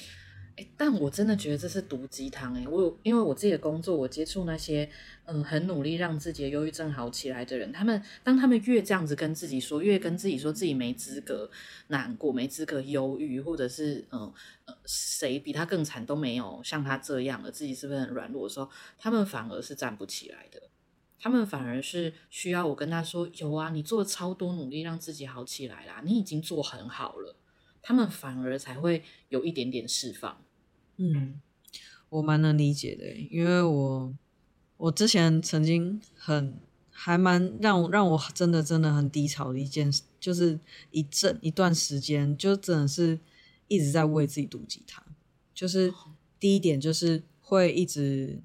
[0.55, 2.65] 欸，但我真的觉得这是毒鸡汤哎！
[2.67, 4.89] 我有因为我自己的工作，我接触那些
[5.25, 11.47] 嗯很努力让自己的忧郁症好起来的人，他们当他们越这样子跟自己说，越跟自己说自己没资格
[11.89, 14.33] 难过，没资格忧郁，或者是嗯
[14.65, 18.67] 呃谁比他更惨都没有像他这样了，自己是不是很软弱的时候，
[18.97, 20.59] 他们反而是站不起来的。
[21.19, 27.35] 他们反而是需要我跟他说：“有啊，你做超多努力让自己好起来啦，你已经做很好了。”
[27.81, 30.41] 他们反而才会有一点点释放。
[30.97, 31.41] 嗯，
[32.09, 34.13] 我蛮能理解的，因为我
[34.77, 36.59] 我之前曾经很
[36.91, 40.59] 还蛮让我让我真的真的很低潮的一件事，就是
[40.91, 43.19] 一阵一段时间，就真的是
[43.67, 45.03] 一直在为自己毒鸡汤。
[45.53, 45.91] 就是
[46.39, 48.39] 第一点就是会一直。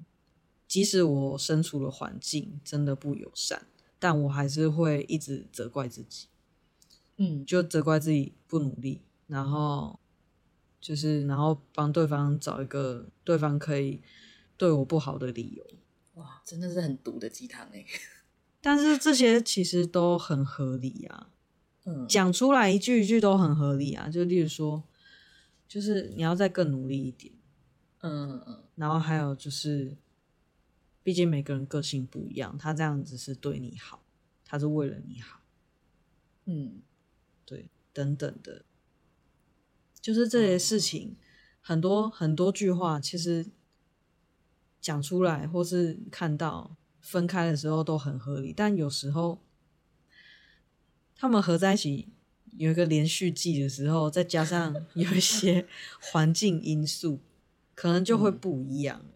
[0.73, 3.67] 即使我身处的环境真的不友善，
[3.99, 6.25] 但我还是会一直责怪自己，
[7.17, 9.99] 嗯，就责怪自己不努力，然后
[10.81, 14.01] 就是然后帮对方找一个对方可以
[14.57, 15.63] 对我不好的理由。
[16.15, 17.85] 哇，真的是很毒的鸡汤哎！
[18.59, 21.29] 但是这些其实都很合理啊，
[21.85, 24.09] 嗯，讲出来一句一句都很合理啊。
[24.09, 24.81] 就例如说，
[25.67, 27.31] 就是你要再更努力一点，
[27.99, 29.95] 嗯嗯，然后还有就是。
[31.03, 34.01] 毕竟每个人个性不一样，他这样子是对你好，
[34.45, 35.41] 他是为了你好，
[36.45, 36.81] 嗯，
[37.45, 38.63] 对，等等的，
[39.99, 41.17] 就是这些事情，
[41.59, 43.47] 很多很多句话，其实
[44.79, 49.41] 讲出来或是看到，分开的时候都很合理，但有时候
[51.15, 52.07] 他们合在一起
[52.57, 55.67] 有一个连续剧的时候，再加上有一些
[55.99, 57.19] 环境因素，
[57.75, 59.01] 可能就会不一样。
[59.03, 59.12] 嗯，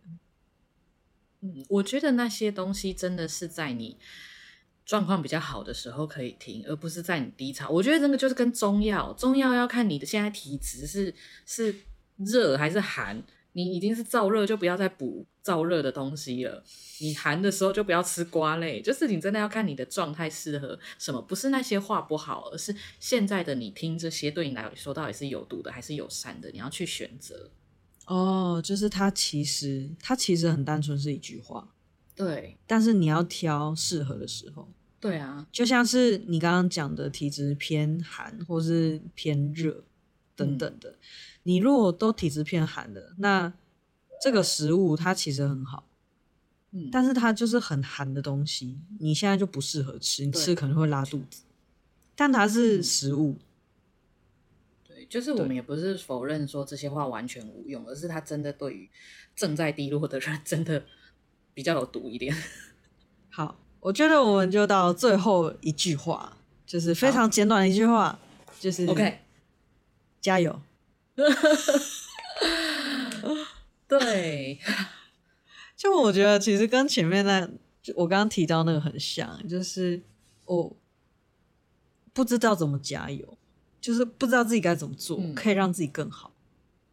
[1.69, 3.97] 我觉得那些东西真的是在你
[4.85, 7.69] 状况比较好的时候可以听，而不是在你低潮。
[7.69, 11.13] 我觉得这个就是跟中药，中药要看你的现在体质是
[11.45, 11.75] 是
[12.17, 13.23] 热还是寒。
[13.53, 16.63] 你已经是燥热，就不要再补燥热的东西了。
[16.99, 27.49] 你寒的时候就不要吃瓜类，就是你真的要看你的状态适合什么，不是那些话不好，而是现在的你听这些对你来说到底是有毒的还是友善的，你要去选择。
[28.07, 31.73] 哦，就是它其实它其实很单纯是一句话，
[32.15, 34.67] 对，但是你要挑适合的时候。
[34.99, 39.83] 对啊，就像是你刚刚讲的体质偏寒或是偏热
[40.35, 40.89] 等等的。
[40.89, 40.97] 嗯
[41.47, 43.53] 你如果都体质偏寒的，那
[44.21, 45.87] 这个食物它其实很好，
[46.71, 51.43] 嗯，但是它就是很寒的东西，你现在就不适合吃，你吃可能会拉肚子。
[52.17, 53.39] 但它是食物，对，
[55.09, 58.89] 就是我们也不是否认说这些话完全无用，而是它真的对于
[59.35, 60.83] 正在低落的人真的
[61.53, 62.35] 比较有毒一点。
[63.29, 68.19] 好，我觉得我们就到最后一句话，就是非常简短的一句话，
[68.59, 69.19] 就是 OK，
[70.19, 70.59] 加油。
[73.87, 74.59] 对，
[75.75, 77.49] 就我觉得其实跟前面那，
[77.81, 80.01] 就我刚刚提到那个很像，就是
[80.45, 80.75] 我
[82.13, 83.36] 不知道怎么加油，
[83.87, 86.33] 就是不知道自己该怎么做，嗯、可以让自己更好。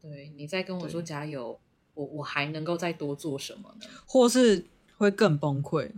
[0.01, 1.59] 对，你再跟我说加油，
[1.95, 3.86] 我我还能够再多做什么呢？
[4.07, 4.64] 或是
[4.97, 5.90] 会更崩溃？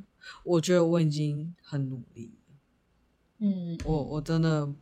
[0.42, 2.54] 我觉得我已经很努力了，
[3.40, 4.72] 嗯，我我真的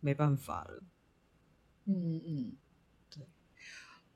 [0.00, 0.82] 没办法了，
[1.84, 2.52] 嗯嗯。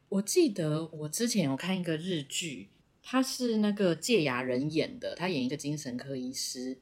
[0.09, 2.71] 我记得我之前有看一个日剧，
[3.05, 6.81] 他是那个芥雅人演的，他演一个精神科医师，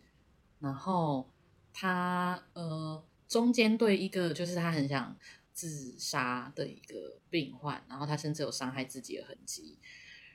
[0.58, 1.28] 然后
[1.70, 3.04] 他呃
[3.34, 5.16] 中间对一个就是他很想
[5.52, 9.76] 自杀的一个病患，然后他甚至有伤害自己的痕迹，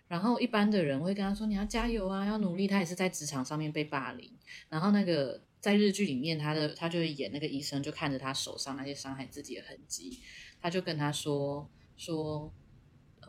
[0.09, 4.29] 然后一般的人会跟他说，你要加油啊，要努力，他也是在职场上面被霸凌，
[4.67, 10.19] 然后那个在日剧里面他的他就会演那个医生，就看着他手上那些伤害自己的痕迹，
[10.61, 12.53] 他就跟他说说。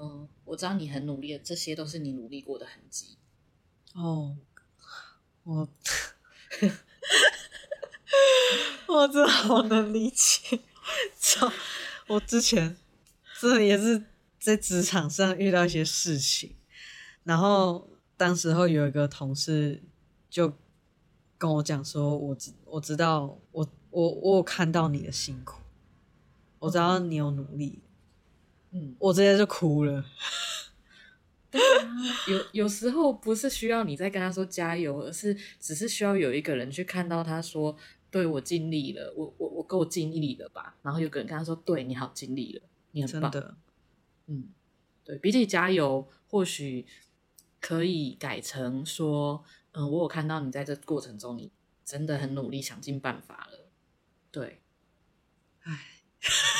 [0.03, 3.19] 嗯，我知道你很努力，这些都是你努力过的痕迹。
[3.93, 4.35] 哦，
[5.43, 5.69] 我，
[8.87, 10.61] 我真的好能理解。
[11.19, 11.53] 操，
[12.09, 12.77] 我之前
[13.39, 14.03] 真的也是
[14.39, 16.55] 在职场上遇到一些事情，
[17.25, 19.83] 然后当时候有一个同事
[20.29, 20.53] 就
[21.39, 25.61] 跟我讲说，我知我知道，我我我有看到你的辛苦，
[26.59, 27.81] 我知道你有努力。
[28.73, 30.05] 嗯，我直接就哭了。
[31.51, 31.89] 对啊，
[32.29, 37.77] 有有时候不是需要你在跟他说加油，而是只是需要有一个人去看到他说
[38.11, 43.31] ：“对，我尽力了，我我我够尽力了吧？”然后有个人跟他说：“对，你好尽力了，你很棒。”
[44.27, 44.49] 嗯，
[45.05, 46.87] 对，比起加油，或许
[47.61, 51.51] 可以改成说：“嗯，我有看到你在这过程中，你
[51.85, 53.71] 真的很努力，想尽办法了。”
[54.33, 54.61] 对，
[55.63, 56.00] 唉。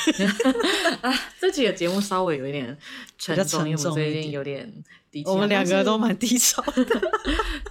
[1.01, 2.77] 啊，这期的节目稍微有一点
[3.17, 4.71] 沉重，因为我们最近有点
[5.09, 5.31] 低潮。
[5.31, 7.01] 我们两个都蛮低潮的，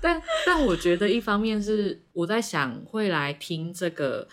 [0.01, 4.29] 但但我觉得一方面是我在想，会来听这个，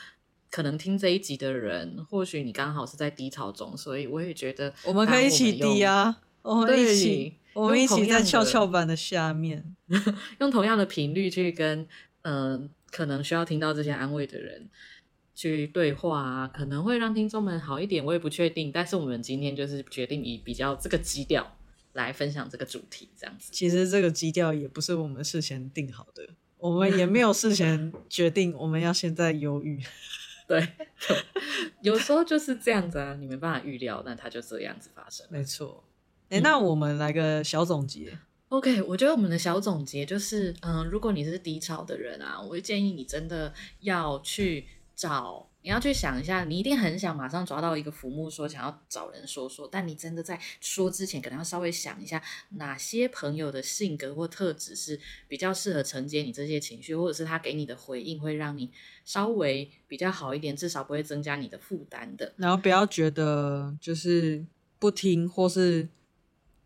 [0.50, 9.76] 可能听这一集的人，或许你刚好是在低潮中，所以我也觉得我们可以一起低啊，我们一起，我们一起在跷跷板的下面，
[10.40, 11.88] 用同样的频率去跟
[12.24, 14.70] 嗯、呃，可能需要听到这些安慰的人。
[15.38, 18.72] 去对话啊，可能会让听众们好一点，我也不确定。
[18.72, 21.56] 但是我们今天就是决定以比较这个基调
[21.94, 23.52] 来分享这个主题，这样子。
[23.54, 26.28] 其实这个基调也不是我们事先定好的，
[26.58, 29.80] 我们也没有事先 决定我们要现在犹豫。
[30.48, 30.68] 对，
[31.84, 35.24] 有时候就是这样子啊，你没办法预料，那它就这样子发生。
[35.30, 35.84] 没错。
[36.30, 38.10] 哎、欸，那我们来个小总结。
[38.12, 38.20] 嗯、
[38.50, 44.66] OK，我觉得我们的小总结就是，嗯，如果你是低潮的人啊，我会建议你真的要去。
[44.98, 52.20] 找你要去想一下，你一定很想马上抓到一个浮木，说想要找人说说，但你真的在说之前，可能要稍微想一下，
[52.52, 58.72] 哪些朋友的性格或特质是比较适合承接你这些情绪，或者是他给你的回应会让你
[59.06, 62.34] 稍微比较好一点，至少不会增加你的负担的。
[62.38, 64.44] 然后不要觉得就是
[64.80, 65.88] 不听，或是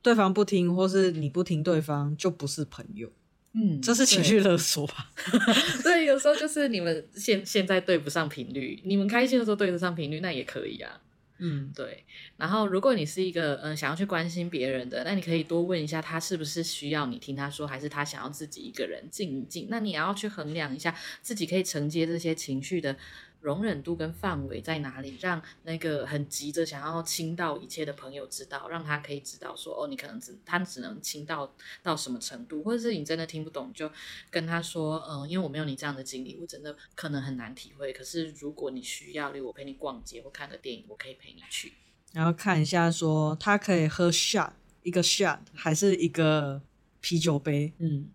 [0.01, 3.11] 对方不听，或是你不听对方就不是朋友。
[3.53, 5.11] 嗯，这是情绪勒索吧？
[5.83, 11.01] 对，有时候就是你们现现在对不上频率，你们开心的时候对得上频率，那也可以啊。
[11.43, 12.05] 嗯，对。
[12.37, 19.67] 然后，如果你是一个嗯、呃、想要去关心别人的，那你可以多问一下他是不是需要你听他说，还是他想要自己一个人静一静。
[19.69, 22.95] 那你也要去衡量一下自己可以承接这些情绪的。
[23.41, 25.17] 容忍度跟范围在哪里？
[25.19, 33.91] 让那个很急着想要倾倒一切的朋友知道，让他可以知道说，哦，你可能只他只能倾倒到什么程度，或者是你真的听不懂，就
[34.29, 37.91] 跟他说，嗯，因为我没有你这样的经历，我真的可能很难体会。
[37.91, 41.73] 可是如果你需要，例如我陪你逛街或看个电影，我可以陪你去，
[42.13, 44.51] 然后看一下说他可以喝 shot
[44.83, 46.61] 一个 shot 还是一个
[46.99, 47.73] 啤酒杯？
[47.79, 48.09] 嗯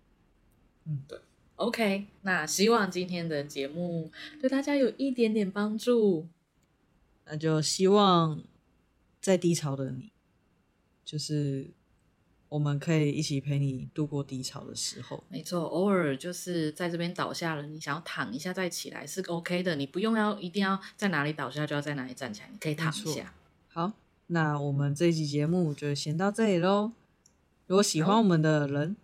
[0.84, 1.18] 嗯，对。
[1.56, 6.26] OK，那希望今天的节目对大家有一点点帮助。
[7.24, 8.42] 那就希望
[9.20, 10.12] 在低潮的你，
[11.02, 11.70] 就是
[12.50, 15.24] 我们可以一起陪你度过低潮的时候。
[15.30, 23.32] 没错，偶尔就是在这边倒下了，你想要躺一下再起来是 OK 的，你不用要一定要在哪里倒下就要在哪里站起来，你可以躺一下。
[23.68, 23.94] 好，
[24.26, 26.92] 那我们这一集节目就先到这里喽。
[27.66, 28.94] 如果喜欢我们的人，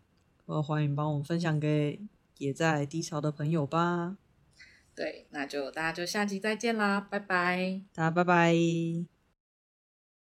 [0.44, 1.98] 我欢迎帮我们分享给。
[2.43, 4.16] 也在低潮的朋友吧，
[4.97, 9.12] 对，那就大家就下期再见啦，拜拜，大家拜拜。